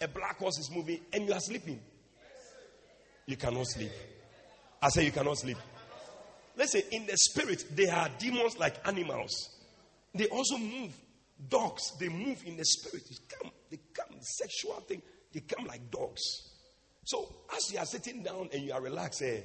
[0.00, 1.80] a black horse is moving, and you are sleeping.
[3.26, 3.92] You cannot sleep.
[4.80, 5.58] I say you cannot sleep.
[6.56, 9.50] Listen, in the spirit, they are demons like animals.
[10.14, 10.92] They also move.
[11.48, 13.04] Dogs, they move in the spirit.
[13.08, 15.02] They come they come sexual thing.
[15.32, 16.20] They come like dogs.
[17.04, 19.40] So as you are sitting down and you are relaxed, eh,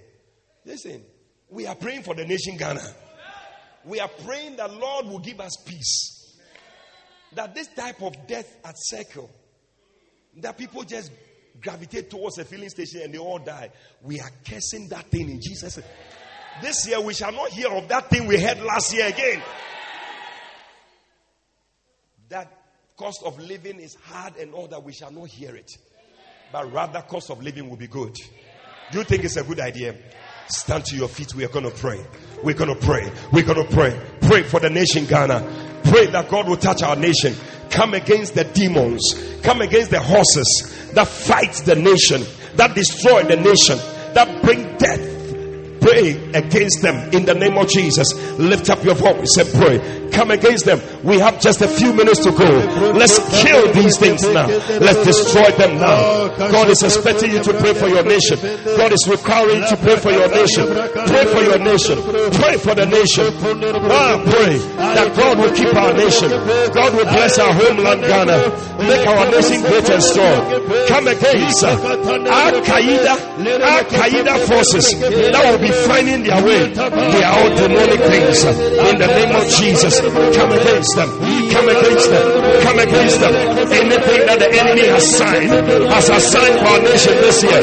[0.66, 1.04] listen,
[1.50, 2.82] we are praying for the nation Ghana.
[3.86, 6.36] We are praying that Lord will give us peace.
[7.34, 9.30] That this type of death at circle,
[10.38, 11.12] that people just
[11.62, 13.70] gravitate towards a filling station and they all die.
[14.02, 15.80] We are cursing that thing in Jesus.
[16.62, 19.42] This year we shall not hear of that thing we had last year again.
[22.30, 22.52] That
[22.98, 25.72] cost of living is hard and all that, we shall not hear it.
[26.52, 28.16] But rather, cost of living will be good.
[28.92, 29.96] Do you think it's a good idea?
[30.48, 31.34] Stand to your feet.
[31.34, 32.06] We are going to pray.
[32.44, 33.12] We're going to pray.
[33.32, 34.00] We're going to pray.
[34.34, 35.82] Pray for the nation Ghana.
[35.84, 37.36] Pray that God will touch our nation.
[37.70, 39.14] Come against the demons.
[39.44, 42.24] Come against the horses that fight the nation,
[42.56, 43.78] that destroy the nation,
[44.16, 45.13] that bring death
[45.84, 48.08] Pray against them in the name of Jesus.
[48.40, 50.10] Lift up your voice and pray.
[50.14, 50.80] Come against them.
[51.04, 52.48] We have just a few minutes to go.
[52.96, 54.48] Let's kill these things now.
[54.48, 56.30] Let's destroy them now.
[56.38, 58.38] God is expecting you to pray for your nation.
[58.78, 60.66] God is requiring you to pray for your nation.
[60.70, 61.98] Pray for your nation.
[62.40, 63.26] Pray for the nation.
[63.92, 64.58] Ah, pray
[64.96, 66.30] that God will keep our nation.
[66.72, 68.38] God will bless our homeland Ghana.
[68.88, 70.40] Make our nation great and strong.
[70.88, 73.14] Come against Al Qaeda,
[73.60, 76.62] Al Qaeda forces that will be finding their way.
[76.74, 78.44] They are all demonic things.
[78.44, 81.10] In the name of Jesus, come against them.
[81.54, 82.26] Come against them.
[82.64, 83.34] Come against them.
[83.74, 85.52] Anything that the enemy has signed,
[85.92, 87.62] has assigned for our nation this year.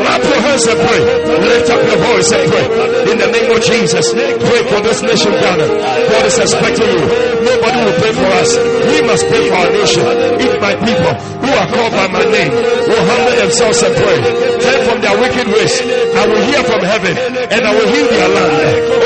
[0.00, 1.02] Clap your hands and pray.
[1.40, 2.66] Lift up your voice and pray.
[3.12, 5.66] In the name of Jesus, pray for this nation, Ghana.
[6.10, 7.35] God is expecting you.
[7.46, 8.50] Nobody will pray for us.
[8.90, 10.04] We must pray for our nation.
[10.42, 11.12] If my people
[11.42, 14.18] who are called by my name will humble themselves and pray,
[14.58, 15.74] turn from their wicked ways,
[16.18, 18.54] I will hear from heaven and I will heal their land.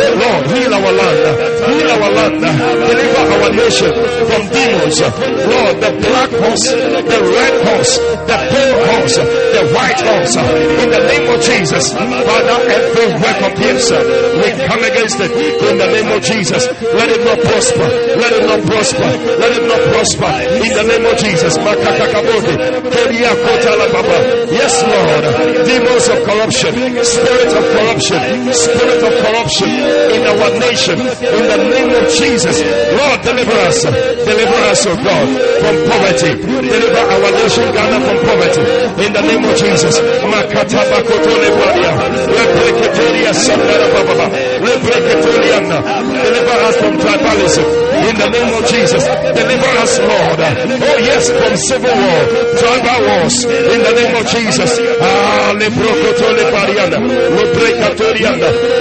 [0.00, 1.20] Oh Lord, heal our land.
[1.68, 2.40] Heal our land.
[2.40, 3.90] Deliver our nation
[4.24, 4.96] from demons.
[5.00, 7.92] Lord, the black horse, the red horse,
[8.24, 10.34] the pale horse, the white horse.
[10.80, 14.00] In the name of Jesus, Father, every work of cancer,
[14.40, 15.30] we come against it.
[15.68, 16.64] In the name of Jesus,
[16.96, 17.86] let it not prosper.
[18.16, 19.08] Let it not prosper.
[19.40, 20.30] Let it not prosper.
[20.62, 21.54] In the name of Jesus,
[24.50, 25.24] Yes, Lord.
[25.66, 26.72] Demons of corruption,
[27.04, 28.20] spirit of corruption,
[28.52, 29.70] spirit of corruption
[30.14, 30.98] in our nation.
[31.00, 32.56] In the name of Jesus,
[32.96, 33.82] Lord, deliver us.
[33.82, 35.26] Deliver us, oh God,
[35.60, 36.32] from poverty.
[36.40, 38.62] Deliver our nation, Ghana, from poverty.
[39.06, 39.96] In the name of Jesus.
[45.60, 47.64] Deliver us from tribalism.
[48.08, 49.04] In the name of Jesus.
[49.08, 50.40] Deliver us, Lord.
[50.40, 52.20] Oh, yes, from civil war,
[52.60, 53.36] tribal wars.
[53.44, 54.70] In the name of Jesus.
[55.00, 55.40] Ah,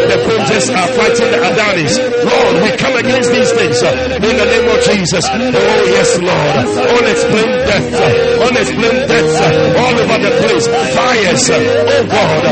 [0.10, 1.94] the princes are fighting the Adanis.
[2.26, 5.26] Lord, we come against these things uh, in the name of Jesus.
[5.30, 6.56] Oh, yes, Lord.
[6.98, 10.66] Unexplained death, uh, unexplained death uh, all over the place.
[10.98, 12.44] Fires, oh God.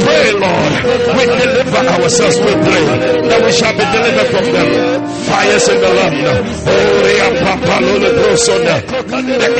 [0.00, 0.72] Pray, Lord.
[1.16, 2.84] We deliver ourselves, we pray
[3.28, 4.68] that we shall be delivered from them.
[5.28, 6.16] Fires in the land.
[6.32, 8.08] The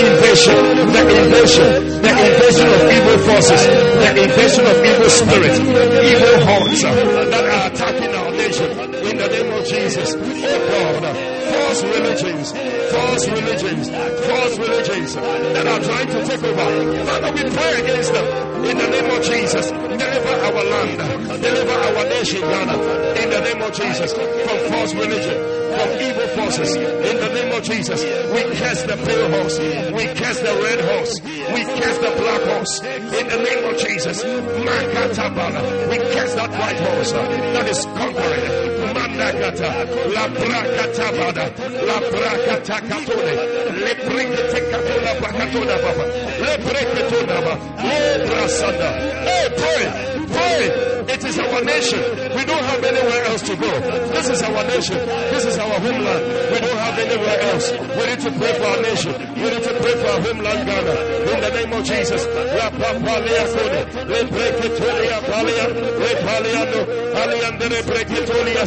[0.09, 0.61] invasion,
[0.93, 1.69] the invasion,
[2.01, 8.15] the invasion of evil forces, the invasion of evil spirits, evil hordes that are attacking
[8.15, 10.15] our nation in the name of Jesus.
[10.17, 11.32] Oh God,
[11.73, 12.53] false religions,
[12.93, 13.89] false religions,
[14.29, 17.05] false religions that are trying to take over.
[17.07, 18.27] Father, we pray against them
[18.67, 19.71] in the name of Jesus.
[19.71, 20.99] Deliver our land,
[21.41, 22.77] deliver our nation, Ghana,
[23.23, 25.39] in the name of Jesus, from false religion,
[25.73, 26.77] from evil forces.
[26.77, 31.21] In the name of Jesus, we cast the pale horse, we cast the red horse,
[31.25, 32.83] we cast the black horse.
[32.83, 39.02] In the name of Jesus, we cast that white horse that is conquering.
[39.13, 39.69] Mandakata,
[40.15, 41.45] La Brakatabada,
[41.87, 43.35] La Brakatakatone,
[43.77, 46.05] Le Brikatekatona Bakatona Baba,
[46.41, 47.39] Le Brekatona
[47.83, 48.91] Le Brasanda.
[49.25, 50.93] Hey, pray, pray.
[51.13, 52.01] It is our nation.
[52.01, 53.71] We don't have anywhere else to go.
[54.15, 54.97] This is our nation.
[54.97, 56.25] This is our homeland.
[56.53, 57.71] We don't have anywhere else.
[57.73, 59.13] We need to pray for our nation.
[59.35, 60.95] We need to pray for our homeland, Ghana.
[61.33, 62.25] In the name of Jesus.
[62.57, 65.67] La Papalia Kone, Le Brekatolia Palia,
[66.01, 66.81] Le Paliano,
[67.13, 68.67] Aliandere Brekatolia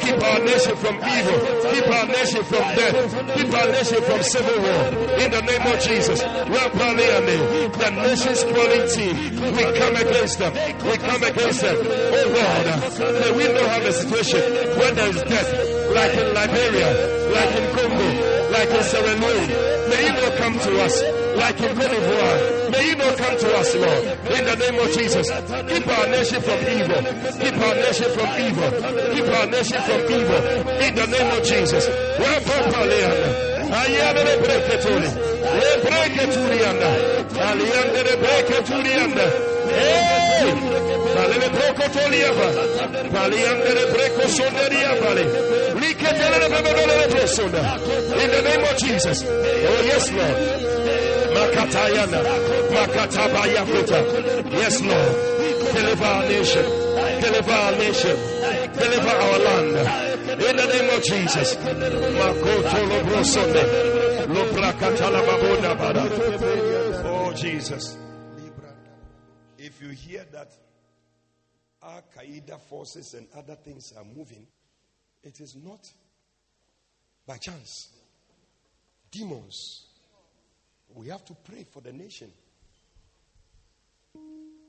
[0.00, 1.38] Keep our nation from evil.
[1.72, 2.96] Keep our nation from death.
[3.36, 4.82] Keep our nation from civil war.
[5.20, 6.22] In the name of Jesus.
[6.22, 9.16] Rapaliane, the nation's calling team.
[9.56, 10.52] We come against them.
[10.84, 11.76] We come against them.
[11.76, 12.66] Oh Lord,
[13.20, 14.40] may we not have a situation
[14.78, 15.50] where there is death,
[15.94, 16.88] like in Liberia,
[17.32, 18.08] like in Congo,
[18.52, 19.76] like in Sierra Leone.
[19.88, 21.02] May not come to us
[21.36, 22.70] like in Cote d'Ivoire.
[22.72, 25.26] May come to us, Lord, in the name of Jesus.
[25.30, 27.00] Keep our nation from evil.
[27.38, 28.70] Keep our nation from evil.
[29.14, 30.40] Keep our nation from evil.
[30.82, 31.86] In the name of Jesus.
[48.16, 49.22] In the name of Jesus.
[49.26, 50.85] Oh yes, Lord.
[51.36, 52.20] Makatayana.
[52.74, 53.98] Makatabayakota.
[54.52, 55.12] Yes, Lord.
[55.74, 56.64] Deliver our nation.
[57.20, 58.16] Deliver our nation.
[58.72, 59.76] Deliver our land.
[60.30, 61.56] In the name of Jesus.
[67.04, 67.96] Oh, Jesus.
[69.58, 70.52] If you hear that
[71.82, 74.46] Al Qaeda forces and other things are moving,
[75.22, 75.80] it is not
[77.26, 77.90] by chance.
[79.10, 79.85] Demons
[80.96, 82.32] We have to pray for the nation.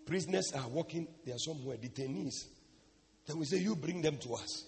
[0.05, 2.33] Prisoners are walking, they are somewhere, detainees.
[3.25, 4.65] Then we say, You bring them to us.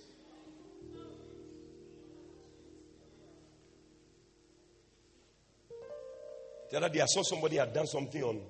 [6.72, 8.42] The other day, I saw somebody had done something on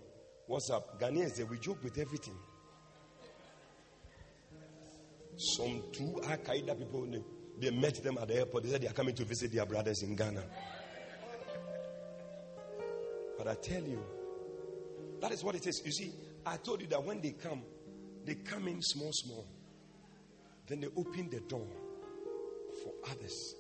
[0.49, 0.99] WhatsApp.
[0.99, 2.36] Ghanaians, they we joke with everything.
[5.38, 7.23] Some two Al Qaeda people, they,
[7.60, 8.64] they met them at the airport.
[8.65, 10.44] They said they are coming to visit their brothers in Ghana.
[13.40, 14.03] But I tell you,
[15.22, 15.82] that is what it is.
[15.86, 16.11] You see,
[16.45, 17.61] I told you that when they come,
[18.26, 19.48] they come in small, small.
[20.68, 21.66] Then they open the door
[22.84, 23.56] for others.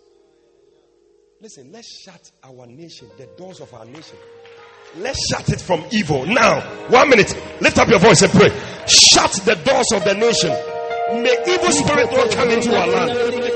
[1.39, 4.17] Listen, let's shut our nation, the doors of our nation.
[4.97, 6.25] Let's shut it from evil.
[6.25, 7.33] Now, one minute.
[7.61, 8.49] Lift up your voice and pray.
[8.85, 10.49] Shut the doors of the nation.
[11.23, 13.48] May evil spirit not come into our land.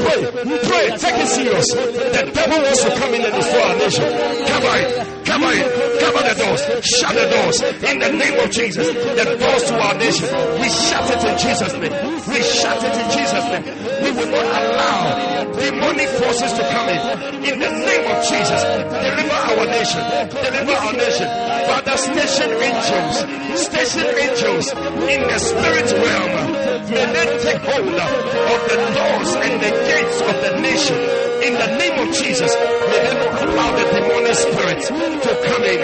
[0.00, 0.20] Pray.
[0.68, 0.86] Pray.
[0.96, 1.66] Take it serious.
[1.72, 4.08] The devil wants to come in and destroy our nation.
[4.48, 4.80] Come on.
[5.24, 5.56] Come on.
[6.00, 6.62] Cover the doors.
[6.84, 7.56] Shut the doors.
[7.84, 8.86] In the name of Jesus.
[8.88, 10.26] The doors to our nation.
[10.60, 11.94] We shut it in Jesus' name.
[12.26, 13.64] We shut it in Jesus' name.
[14.02, 17.00] We will not allow demonic forces to come in.
[17.44, 18.62] In the name of Jesus.
[18.90, 20.02] Deliver our nation.
[20.34, 21.28] Deliver our nation.
[21.68, 23.16] Father, station angels.
[23.60, 24.66] Station angels
[25.06, 26.59] in the spirit realm
[26.90, 30.98] may they take hold of the doors and the gates of the nation.
[31.40, 35.80] In the name of Jesus, may they not allow the demonic spirits to come in.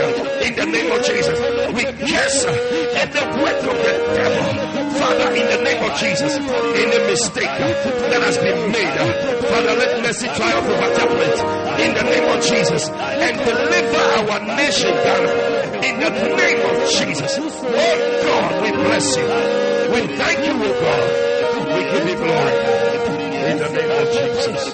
[0.46, 1.38] In the name of Jesus,
[1.72, 4.44] we curse the work of the devil.
[5.00, 7.56] Father, in the name of Jesus, any mistake
[8.10, 8.96] that has been made,
[9.48, 11.36] Father, let mercy triumph over judgment.
[11.80, 15.84] In the name of Jesus, and deliver our nation, God.
[15.84, 19.65] In the name of Jesus, oh God, we bless you.
[19.92, 21.02] We thank you, oh God.
[21.68, 22.54] We give you glory.
[23.50, 24.64] In the name of Jesus.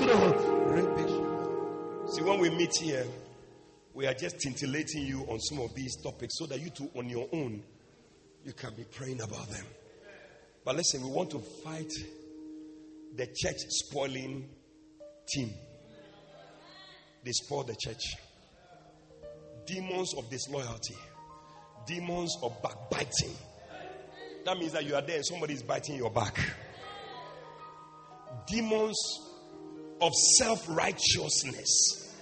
[2.15, 3.07] See, when we meet here,
[3.95, 7.09] we are just scintillating you on some of these topics so that you too, on
[7.09, 7.63] your own,
[8.45, 9.67] you can be praying about them.
[10.65, 11.93] But listen, we want to fight
[13.15, 14.49] the church spoiling
[15.29, 15.53] team.
[17.25, 18.17] They spoil the church.
[19.67, 20.97] Demons of disloyalty,
[21.87, 23.37] demons of backbiting.
[24.45, 26.39] That means that you are there and somebody is biting your back.
[28.47, 28.99] Demons
[30.01, 32.15] of self righteousness.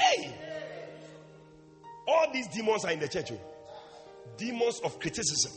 [0.00, 0.34] Hey!
[2.08, 3.32] All these demons are in the church.
[3.32, 3.40] oh.
[4.36, 5.52] Demons of criticism,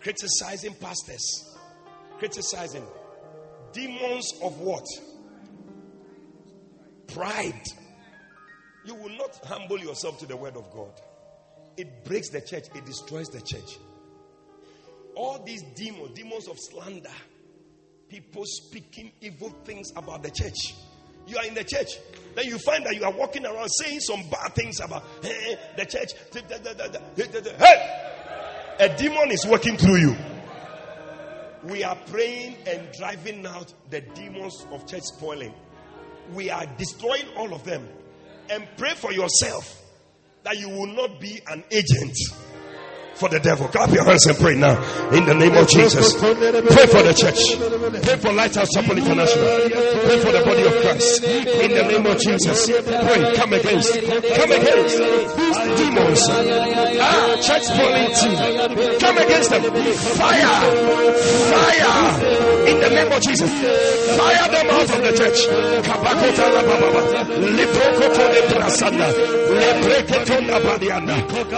[0.00, 1.56] criticizing pastors,
[2.18, 2.84] criticizing.
[3.72, 4.84] Demons of what?
[7.06, 7.62] Pride.
[8.84, 11.00] You will not humble yourself to the word of God.
[11.76, 13.78] It breaks the church, it destroys the church.
[15.14, 17.10] All these demons, demons of slander,
[18.08, 20.74] people speaking evil things about the church.
[21.26, 21.98] You are in the church,
[22.34, 25.86] then you find that you are walking around saying some bad things about hey, the
[25.86, 26.12] church.
[27.58, 28.02] Hey!
[28.80, 30.16] A demon is working through you.
[31.64, 35.54] We are praying and driving out the demons of church spoiling.
[36.34, 37.88] We are destroying all of them.
[38.50, 39.81] And pray for yourself
[40.44, 42.16] that you will not be an agent
[43.14, 43.68] for the devil.
[43.68, 44.76] Clap your hands and pray now
[45.12, 46.14] in the name of Jesus.
[46.14, 47.40] Pray for the church.
[48.02, 49.46] Pray for Lighthouse Chapel International.
[50.02, 52.66] Pray for the body of Christ in the name of Jesus.
[52.66, 53.34] Pray.
[53.34, 53.92] Come against.
[53.94, 56.20] Come against these demons.
[57.00, 57.66] Ah, church
[58.20, 58.36] team.
[58.98, 59.62] Come against them.
[60.16, 60.58] Fire.
[61.52, 63.50] Fire in the name of Jesus.
[64.16, 65.46] Fire them out of the church.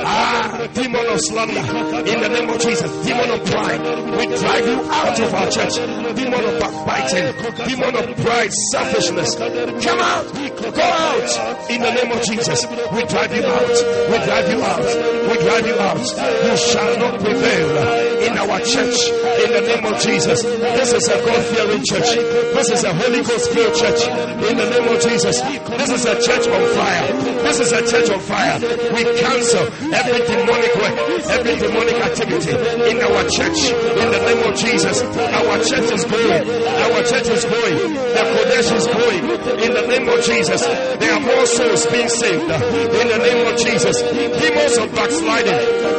[0.07, 2.11] Ah, demon of slander.
[2.11, 3.07] In the name of Jesus.
[3.07, 3.81] Demon of pride.
[4.19, 5.75] We drive you out of our church.
[6.17, 7.69] Demon of backbiting.
[7.69, 9.35] Demon of pride, selfishness.
[9.37, 10.27] Come out.
[10.35, 11.71] Go out.
[11.71, 12.67] In the name of Jesus.
[12.67, 14.11] We drive you out.
[14.11, 15.29] We drive you out.
[15.29, 16.51] We drive you out.
[16.51, 18.99] You shall not prevail in our church.
[19.45, 20.43] In the name of Jesus.
[20.43, 22.11] This is a God fearing church.
[22.57, 24.01] This is a Holy Ghost filled church.
[24.09, 25.41] In the name of Jesus.
[25.41, 27.07] This is a church on fire.
[27.45, 28.59] This is a church on fire.
[28.95, 30.97] We cancel every demonic work,
[31.29, 32.55] every demonic activity
[32.91, 33.61] in our church.
[33.71, 35.03] In the name of Jesus.
[35.03, 36.45] Our church is growing.
[36.49, 37.77] Our church is growing.
[38.15, 39.25] The Qodesh is growing.
[39.65, 40.63] In the name of Jesus.
[40.65, 42.49] There are more souls being saved.
[42.49, 44.01] In the name of Jesus.
[44.03, 45.59] Demons of backsliding.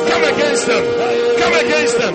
[0.10, 0.84] Come against them.
[1.40, 2.15] Come against them.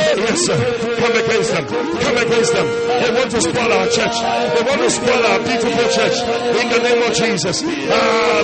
[0.17, 1.65] Yes, come against them.
[1.67, 2.67] Come against them.
[2.67, 4.17] They want to spoil our church.
[4.19, 6.17] They want to spoil our beautiful church.
[6.59, 7.63] In the name of Jesus.
[7.63, 8.43] Ah,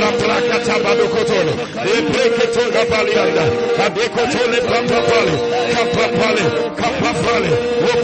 [0.00, 1.52] La placa tabadokotole.
[1.84, 3.44] Le breketonga balianda.
[3.84, 5.34] Adekotole papapale.
[5.72, 6.44] Kapapale.
[6.80, 7.52] Kapapale.
[7.82, 7.94] Le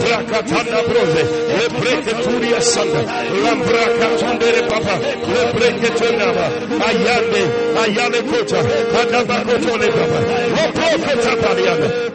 [4.69, 4.95] papa.
[5.29, 5.69] Le papa.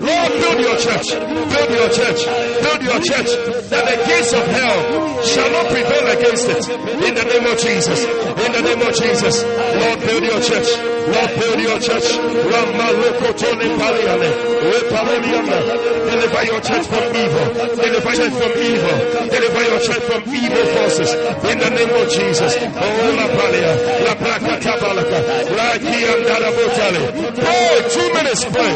[0.05, 1.09] Lord, build your church.
[1.17, 2.21] Build your church.
[2.61, 3.31] Build your church.
[3.73, 4.79] That the gates of hell
[5.25, 6.63] shall not prevail against it.
[7.09, 8.05] In the name of Jesus.
[8.05, 9.43] In the name of Jesus.
[9.45, 10.69] Lord, build your church.
[11.09, 12.07] Lord, build your church.
[16.15, 17.47] Deliver your church from evil.
[17.81, 18.97] Deliver your church from evil.
[19.29, 21.11] Deliver your church from evil forces.
[21.49, 22.53] In the name of Jesus.
[22.61, 23.73] Oh, la palia.
[24.05, 25.19] La placa tabalaka.
[25.57, 25.75] La.
[27.35, 27.83] Pray.
[27.91, 28.73] Two minutes, pray.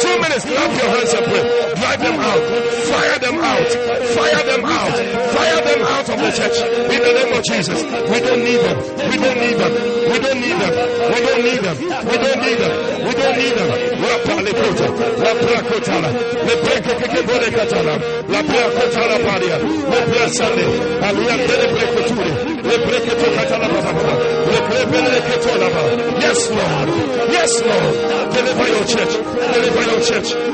[0.00, 0.44] Two minutes.
[0.70, 1.44] Clap your hands and pray.
[1.74, 2.42] Drive them out.
[2.90, 3.70] Fire them out.
[4.14, 4.94] Fire them out.
[5.34, 6.58] Fire them out of the church.
[6.94, 7.82] In the name of Jesus.
[7.82, 8.78] We don't need them.
[9.10, 9.72] We don't need them.
[10.10, 10.74] We don't need them.
[11.10, 11.76] We don't need them.
[12.06, 12.72] We don't need them.
[13.02, 13.70] We don't need them.
[14.00, 14.86] La palikota.
[15.22, 16.10] La prakotala.
[16.46, 17.94] Le breke bore katala.
[18.30, 19.56] La prakotala paria.
[19.58, 20.66] Le brasane.
[21.02, 22.32] Alian dele brekoturi.
[22.62, 24.14] Le breke katala baba.
[24.52, 25.92] Le brebele ketola baba.
[26.20, 26.88] Yes, Lord.
[27.30, 27.94] Yes, Lord.
[28.34, 29.14] Deliver your church.
[29.54, 30.30] Deliver your church.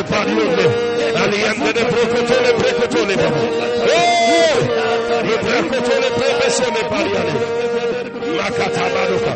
[0.00, 0.64] Le pariole.
[1.14, 2.46] Aliande de brokotole.
[5.22, 7.69] Le brekotole prebesone pariale.
[8.36, 9.32] Makatabaruka,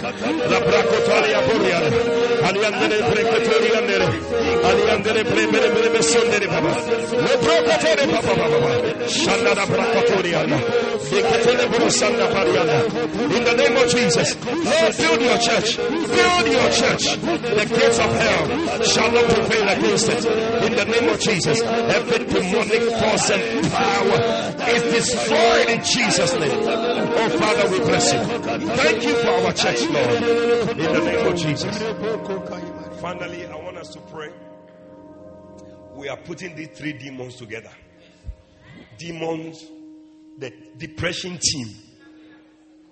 [0.51, 1.89] la bracotalia boriana,
[2.49, 4.09] aliandere precatorianere,
[4.65, 6.75] aliandere premere premesondere baba,
[7.27, 10.59] le brocatore baba baba, shanda da bracatoriana,
[11.11, 12.77] decatele brosanda pariana.
[13.37, 17.05] In the name of Jesus, Lord, build your church, build your church.
[17.19, 20.25] The gates of hell shall not prevail against it.
[20.65, 24.19] In the name of Jesus, every demonic force and power
[24.75, 26.61] is destroyed in Jesus' name.
[27.17, 28.21] Oh Father, we bless you.
[28.85, 30.69] Thank you for our church, Lord.
[30.71, 31.79] In the name of Jesus.
[33.01, 34.31] Finally, I want us to pray.
[35.95, 37.71] We are putting these three demons together.
[38.99, 39.65] Demons,
[40.37, 41.69] the depression team.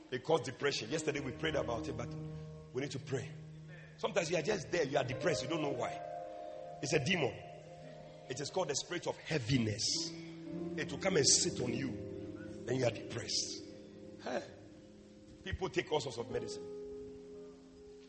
[0.09, 0.89] They cause depression.
[0.90, 2.09] Yesterday we prayed about it, but
[2.73, 3.28] we need to pray.
[3.98, 5.93] Sometimes you are just there, you are depressed, you don't know why.
[6.81, 7.35] It's a demon.
[8.31, 10.10] It is called the spirit of heaviness.
[10.77, 11.93] It will come and sit on you,
[12.66, 13.62] and you are depressed.
[14.24, 14.43] Hey.
[15.44, 16.62] People take all sorts of medicine,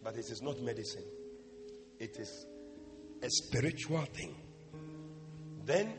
[0.04, 1.04] but it is not medicine,
[2.00, 2.46] it is
[3.22, 4.36] a spiritual thing.
[5.66, 5.94] Then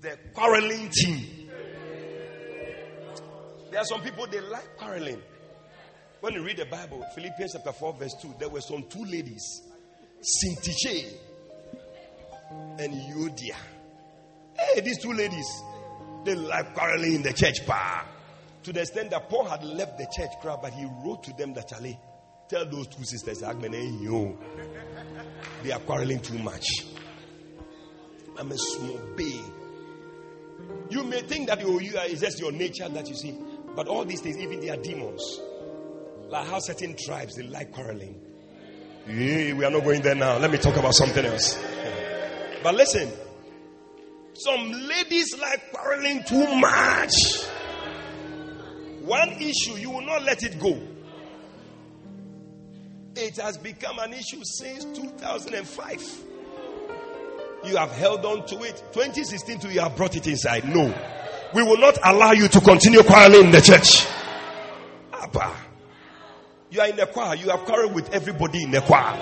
[0.00, 1.50] the quarreling team.
[3.70, 5.20] There are some people they like quarreling.
[6.20, 9.62] When you read the Bible, Philippians chapter 4, verse 2, there were some two ladies,
[10.20, 11.12] Syntyche
[12.78, 13.56] and Euodia.
[14.58, 15.46] Hey, these two ladies,
[16.24, 18.06] they like quarreling in the church bar.
[18.66, 21.54] To the extent that Paul had left the church crowd, but he wrote to them
[21.54, 21.96] that Charlie,
[22.48, 24.36] tell those two sisters, you,
[25.62, 26.66] they are quarreling too much.
[28.36, 29.44] I'm a small babe.
[30.90, 33.38] You may think that you, you are, it's just your nature that you see,
[33.76, 35.22] but all these things, even they are demons.
[36.28, 38.20] Like how certain tribes they like quarreling.
[39.06, 40.38] Yeah, we are not going there now.
[40.38, 41.56] Let me talk about something else.
[42.64, 43.12] But listen,
[44.34, 47.45] some ladies like quarreling too much.
[49.06, 50.76] One issue, you will not let it go.
[53.14, 56.24] It has become an issue since 2005.
[57.64, 58.82] You have held on to it.
[58.92, 60.68] 2016 to you have brought it inside.
[60.68, 60.92] No.
[61.54, 64.04] We will not allow you to continue quarreling in the church.
[65.12, 65.54] Abba.
[66.70, 67.36] You are in the choir.
[67.36, 69.14] You have quarreled with everybody in the choir.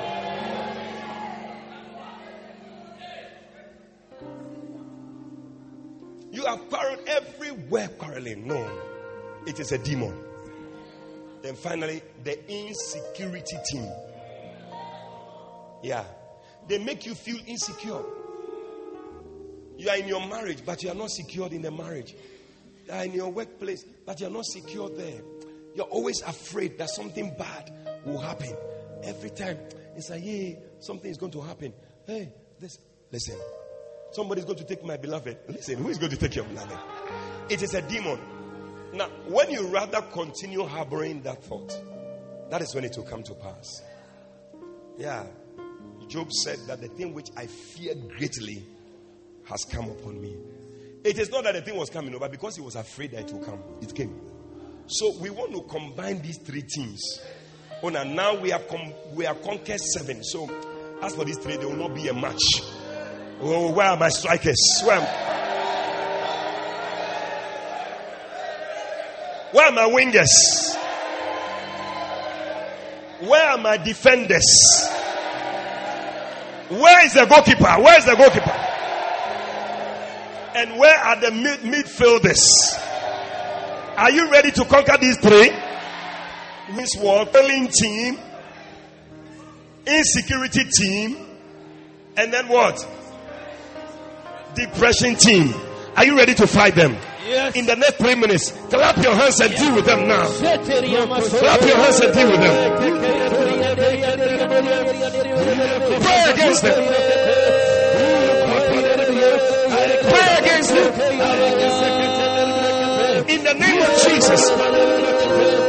[6.32, 8.48] You have quarreled everywhere quarreling.
[8.48, 8.93] No.
[9.46, 10.16] It is a demon.
[11.42, 13.88] Then finally, the insecurity team.
[15.82, 16.04] Yeah.
[16.66, 18.00] They make you feel insecure.
[19.76, 22.14] You are in your marriage, but you are not secured in the marriage.
[22.86, 25.20] You are in your workplace, but you are not secure there.
[25.74, 27.72] You're always afraid that something bad
[28.06, 28.56] will happen.
[29.02, 29.58] Every time
[29.96, 31.74] it's like, hey, something is going to happen.
[32.06, 32.78] Hey, this,
[33.12, 33.36] listen.
[34.12, 35.36] Somebody's going to take my beloved.
[35.48, 36.78] Listen, who is going to take your beloved?
[37.50, 38.18] It is a demon.
[38.94, 41.76] Now, when you rather continue harboring that thought,
[42.50, 43.82] that is when it will come to pass.
[44.96, 45.24] Yeah.
[46.06, 48.64] Job said that the thing which I feared greatly
[49.46, 50.36] has come upon me.
[51.02, 53.32] It is not that the thing was coming over because he was afraid that it
[53.32, 53.58] will come.
[53.80, 54.20] It came.
[54.86, 57.00] So we want to combine these three things.
[57.82, 60.22] Oh, now, now we have com- we have conquered seven.
[60.22, 60.48] So
[61.02, 62.42] as for these three, there will not be a match.
[63.40, 64.56] Oh, where are my strikers?
[64.84, 65.00] Where
[69.54, 70.74] where are my wingers?
[73.20, 74.88] Where are my defenders?
[76.70, 77.80] Where is the goalkeeper?
[77.80, 78.50] Where is the goalkeeper?
[80.56, 82.42] And where are the mid- midfielders?
[83.96, 85.52] Are you ready to conquer these three?
[86.74, 88.18] Miss War, team,
[89.86, 91.28] insecurity team,
[92.16, 92.84] and then what?
[94.56, 95.54] Depression team.
[95.96, 96.96] Are you ready to fight them?
[97.26, 97.56] Yes.
[97.56, 100.26] In the next three minutes, clap your hands and deal with them now.
[100.28, 103.74] Clap your hands and deal with them.
[106.04, 106.84] Pray against them.
[110.04, 110.92] Pray against them.
[113.28, 114.50] In the name of Jesus,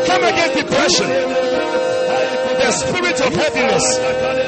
[0.08, 1.08] come against depression,
[2.60, 4.45] the spirit of heaviness.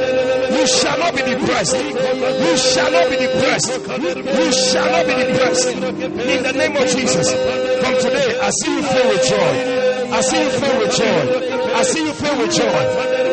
[0.49, 1.75] You shall not be depressed.
[1.75, 3.69] You shall not be depressed.
[3.69, 5.67] You shall not be depressed.
[5.67, 7.31] In the name of Jesus.
[7.31, 9.77] From today, I see you filled with joy.
[10.11, 11.75] I see you filled with joy.
[11.75, 12.81] I see you filled with joy.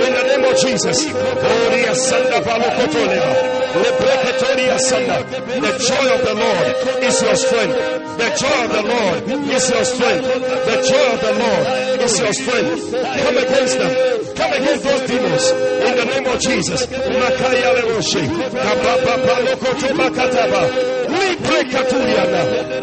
[0.05, 1.05] In the name of Jesus.
[5.55, 6.67] The joy of the Lord
[7.03, 7.75] is your strength.
[8.19, 10.25] The joy of the Lord is your strength.
[10.25, 12.93] The joy of the Lord is your strength.
[13.23, 14.24] Come against them.
[14.37, 15.51] Come against those demons.
[15.51, 16.87] In the name of Jesus.
[16.87, 17.75] Makaya
[19.95, 20.95] Makataba.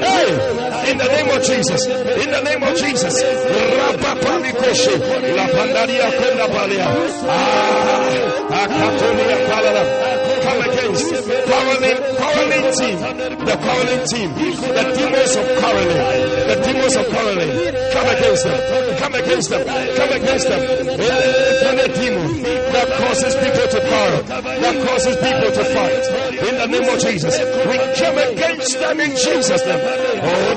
[0.02, 5.00] Hey, in the name of Jesus, in the name of Jesus, Rapapanikoshe,
[5.36, 6.88] La Pandaria Kondabalia,
[7.28, 10.11] Ah, Akatolia Palala.
[10.42, 11.08] Come against
[11.48, 12.98] quarreling, quarreling team,
[13.46, 16.02] the quarreling team, the demons of quarreling,
[16.50, 17.52] the demons of quarreling.
[17.94, 19.64] Come against them, come against them,
[19.98, 20.62] come against them.
[21.72, 22.44] Any demon
[22.74, 26.04] that causes people to quarrel, that causes people to fight.
[26.42, 29.80] In the name of Jesus, we come against them in Jesus' name.
[30.24, 30.52] Oh,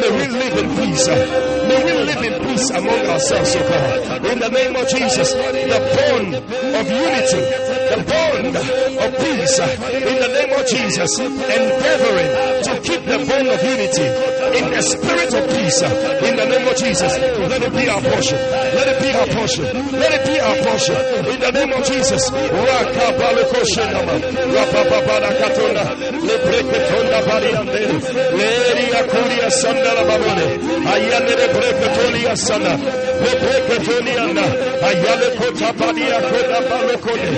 [0.00, 1.06] May we live in peace.
[1.08, 4.26] May we live in peace among ourselves, oh God.
[4.26, 7.42] In the name of Jesus, the bond of unity,
[7.90, 9.58] the bond of peace.
[9.58, 12.30] In the name of Jesus, endeavoring
[12.66, 14.06] to keep the bond of unity
[14.58, 15.82] in the spirit of peace.
[15.82, 18.38] In the name of Jesus, let it be our portion.
[18.38, 19.64] Let it be our portion.
[19.92, 20.96] Let it be our portion.
[21.32, 22.30] In the name of Jesus.
[28.38, 30.46] Leria kuria sandala babone.
[30.92, 32.72] Ayandere breketolia sana.
[33.22, 34.44] Lebreketoliana.
[34.88, 37.28] Ayale kota badia koda balokone.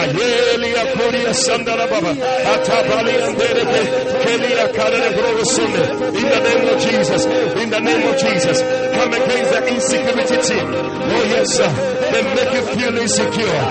[0.00, 2.12] Ayelia kuria sandala baba.
[2.52, 3.82] Atabali andere.
[4.22, 5.82] Kelia karere brosone.
[6.20, 7.24] In the name of Jesus.
[7.62, 8.58] In the name of Jesus.
[8.96, 10.66] Come against the insecurity team.
[10.74, 11.70] Oh yes, sir.
[12.12, 13.62] They make you feel insecure.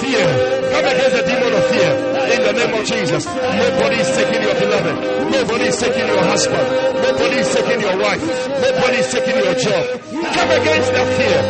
[0.00, 0.61] Fear.
[0.72, 1.92] Come against the demon of fear.
[2.32, 3.24] In the name of Jesus.
[3.26, 4.96] Nobody is taking your beloved.
[5.30, 6.66] Nobody is taking your husband.
[7.04, 8.24] Nobody is taking your wife.
[8.24, 9.84] Nobody is taking your job.
[10.32, 11.40] Come against that fear.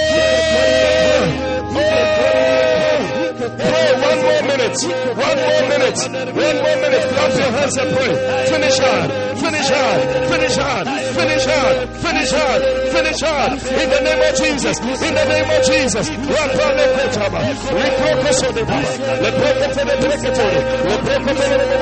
[4.80, 5.16] Minute.
[5.16, 5.98] One more minute.
[6.32, 7.04] One more minute.
[7.12, 8.12] Clap your hands and pray.
[8.48, 9.10] Finish hard.
[9.38, 10.00] Finish hard.
[10.32, 10.86] Finish hard.
[11.16, 11.76] Finish hard.
[12.04, 12.62] Finish hard.
[12.94, 13.52] Finish hard.
[13.52, 14.76] In the name of Jesus.
[14.80, 16.06] In the name of Jesus.
[16.10, 17.40] Rapale kotaba.
[17.76, 18.90] Rikrokosode baba.
[19.22, 20.60] Le preketele preketele.
[20.88, 21.81] Le preketele preketele.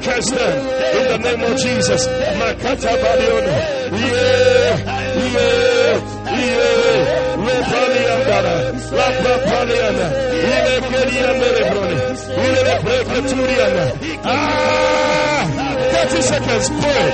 [0.01, 0.57] curse them
[0.97, 2.07] in the name of Jesus.
[2.07, 3.55] Makata Baliona.
[3.91, 4.73] Yeah,
[5.35, 5.93] yeah,
[6.41, 7.31] yeah.
[7.41, 8.55] Repaliandara,
[8.97, 10.07] La Papaliana,
[10.51, 11.97] Ile Keriana Lebrone,
[12.45, 13.85] Ile Precaturiana.
[14.25, 15.30] Ah!
[16.09, 17.05] 30 seconds, pray.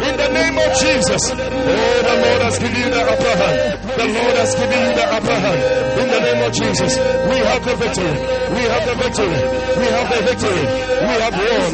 [0.00, 1.22] In the name of Jesus.
[1.28, 3.58] Oh, the Lord has given you the upper hand.
[4.00, 5.60] The Lord has given you the upper hand.
[6.00, 6.92] In the name of Jesus.
[7.28, 8.16] We have the victory.
[8.56, 9.40] We have the victory.
[9.76, 10.62] We have the victory.
[11.04, 11.72] We have won.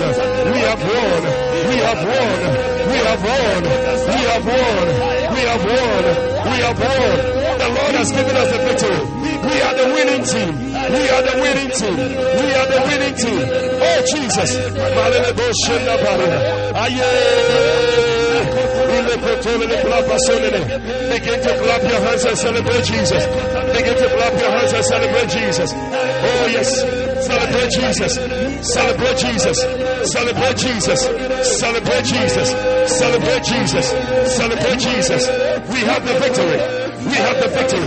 [0.50, 1.22] We have won.
[1.70, 2.42] We have won.
[2.90, 3.62] We have won.
[4.10, 4.86] We have won.
[5.36, 6.02] We have won.
[6.50, 7.36] We have won.
[7.62, 9.00] The Lord has given us the victory.
[9.46, 10.75] We are the winning team.
[10.90, 11.96] We are the winning team.
[11.96, 13.42] We are the winning team.
[13.82, 14.50] Oh Jesus.
[21.16, 23.26] Begin to clap your hands and celebrate Jesus.
[23.76, 25.72] Begin to clap your hands and celebrate Jesus.
[25.74, 26.70] Oh yes.
[27.26, 28.14] Celebrate Jesus.
[28.72, 29.58] Celebrate Jesus.
[30.12, 31.00] Celebrate Jesus.
[31.58, 32.48] Celebrate Jesus.
[32.98, 33.86] Celebrate Jesus.
[34.36, 35.26] Celebrate Jesus.
[35.72, 36.85] We have the victory.
[37.06, 37.86] We have the victory.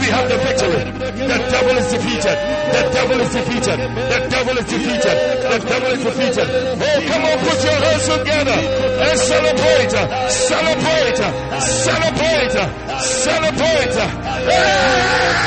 [0.00, 0.84] We have the victory.
[1.26, 2.36] The devil is defeated.
[2.70, 3.78] The devil is defeated.
[3.78, 5.16] The devil is defeated.
[5.50, 6.48] The devil is defeated.
[6.48, 8.58] Oh, come on, put your hands together
[9.04, 9.90] and celebrate.
[10.30, 11.20] Celebrate.
[11.60, 12.56] Celebrate.
[13.00, 13.96] Celebrate.
[14.48, 15.40] Yeah!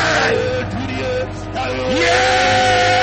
[1.96, 3.03] Yeah!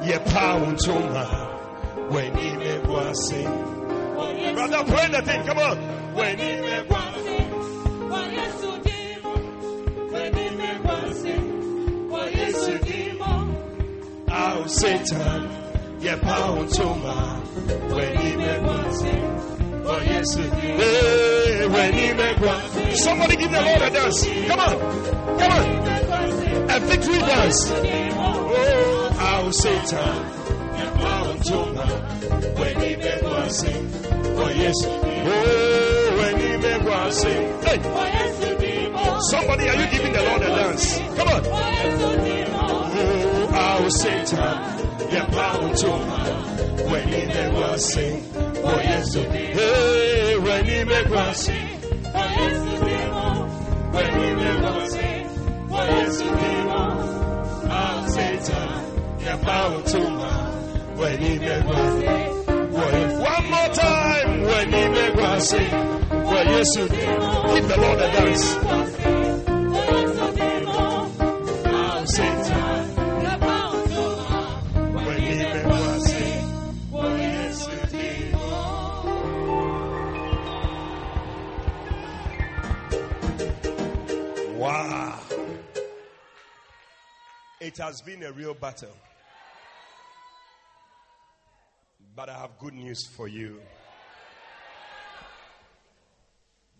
[0.00, 1.26] Satan, ye power tuma.
[2.10, 3.44] Weni megwase.
[4.54, 5.46] Brother, pray the thing.
[5.46, 5.76] Come on.
[6.14, 7.36] Weni megwase.
[14.28, 15.48] Ao Satan,
[16.00, 17.40] ye power tuma.
[17.90, 19.14] Weni megwase.
[19.82, 22.96] Oh yes, hey, weni megwase.
[22.96, 24.26] Somebody give the Lord a dance.
[24.46, 24.78] Come on,
[25.38, 25.66] come on,
[26.70, 27.70] a victory dance.
[27.72, 29.09] Oh,
[29.52, 30.16] Satan,
[30.78, 31.86] ye power tuma.
[32.58, 33.72] Weni megwase.
[34.36, 34.90] Oh yes, oh
[36.18, 37.34] weni megwase.
[37.64, 37.78] Hey,
[39.30, 40.98] somebody, are you giving the Lord a dance?
[41.16, 41.42] Come on.
[43.02, 44.56] Oh, our Satan,
[45.10, 45.90] your power to
[46.90, 47.20] when he
[47.62, 48.24] us sing.
[48.36, 50.80] Oh, yes, oh, hey, when he
[51.14, 51.68] us sing.
[53.92, 55.26] When he make us sing.
[55.72, 56.28] Oh, yes, oh,
[57.70, 58.89] our Satan,
[59.30, 59.98] your power to
[60.96, 61.20] when.
[63.20, 65.70] One more time, when he make us sing.
[65.70, 66.88] Yes, oh,
[67.54, 68.56] give the Lord a dance.
[84.56, 85.18] Wow.
[87.60, 88.90] It has been a real battle.
[92.20, 93.62] But I have good news for you.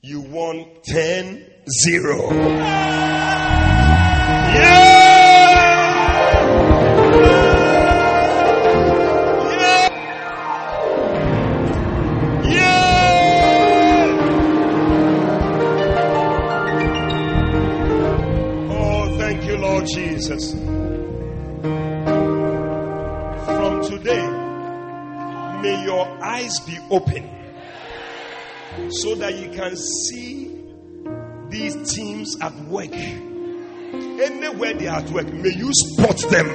[0.02, 2.30] You won 10 0.
[4.52, 4.79] Yeah!
[26.40, 27.28] Eyes be open
[28.90, 30.64] so that you can see
[31.48, 32.92] these teams at work.
[32.92, 36.48] Anywhere they are at work, may you spot them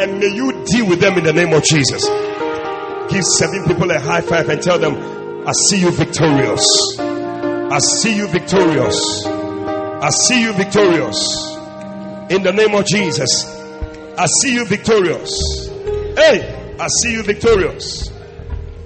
[0.00, 2.06] and may you deal with them in the name of Jesus.
[3.10, 4.94] Give seven people a high five and tell them,
[5.46, 6.64] I see you victorious.
[6.98, 9.26] I see you victorious.
[9.26, 11.56] I see you victorious.
[12.30, 13.44] In the name of Jesus.
[14.18, 15.68] I see you victorious.
[16.16, 18.10] Hey, I see you victorious.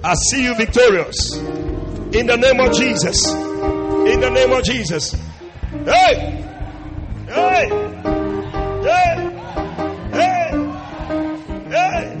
[0.05, 1.37] I see you victorious.
[1.37, 3.25] In the name of Jesus.
[3.31, 5.13] In the name of Jesus.
[5.85, 6.43] Hey!
[7.25, 7.69] Hey!
[8.83, 9.29] Hey!
[10.11, 10.51] Hey!
[11.69, 12.19] Hey!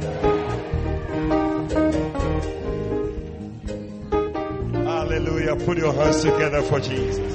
[4.85, 5.57] Hallelujah.
[5.57, 7.33] Put your hands together for Jesus.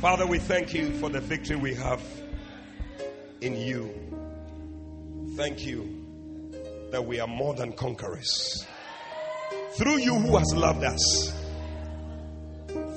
[0.00, 2.02] Father, we thank you for the victory we have
[3.40, 3.94] in you.
[5.36, 6.03] Thank you
[6.90, 8.66] that we are more than conquerors.
[9.76, 11.32] Through you who has loved us.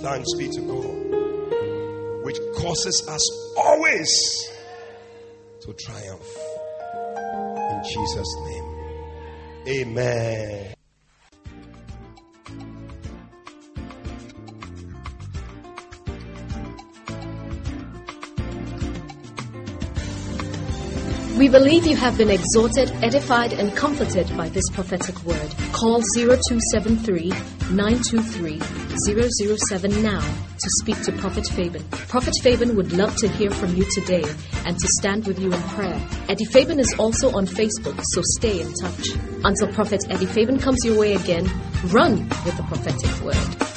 [0.02, 4.52] Thanks be to God, which causes us always
[5.62, 6.38] to triumph.
[7.72, 8.78] In Jesus' name.
[9.68, 10.77] Amen.
[21.38, 25.54] We believe you have been exhorted, edified, and comforted by this prophetic word.
[25.72, 27.30] Call 0273
[27.76, 28.60] 923
[29.70, 31.88] 007 now to speak to Prophet Fabian.
[31.90, 34.24] Prophet Fabian would love to hear from you today
[34.66, 36.02] and to stand with you in prayer.
[36.28, 39.10] Eddie Fabian is also on Facebook, so stay in touch.
[39.44, 41.46] Until Prophet Eddie Fabian comes your way again,
[41.86, 43.77] run with the prophetic word.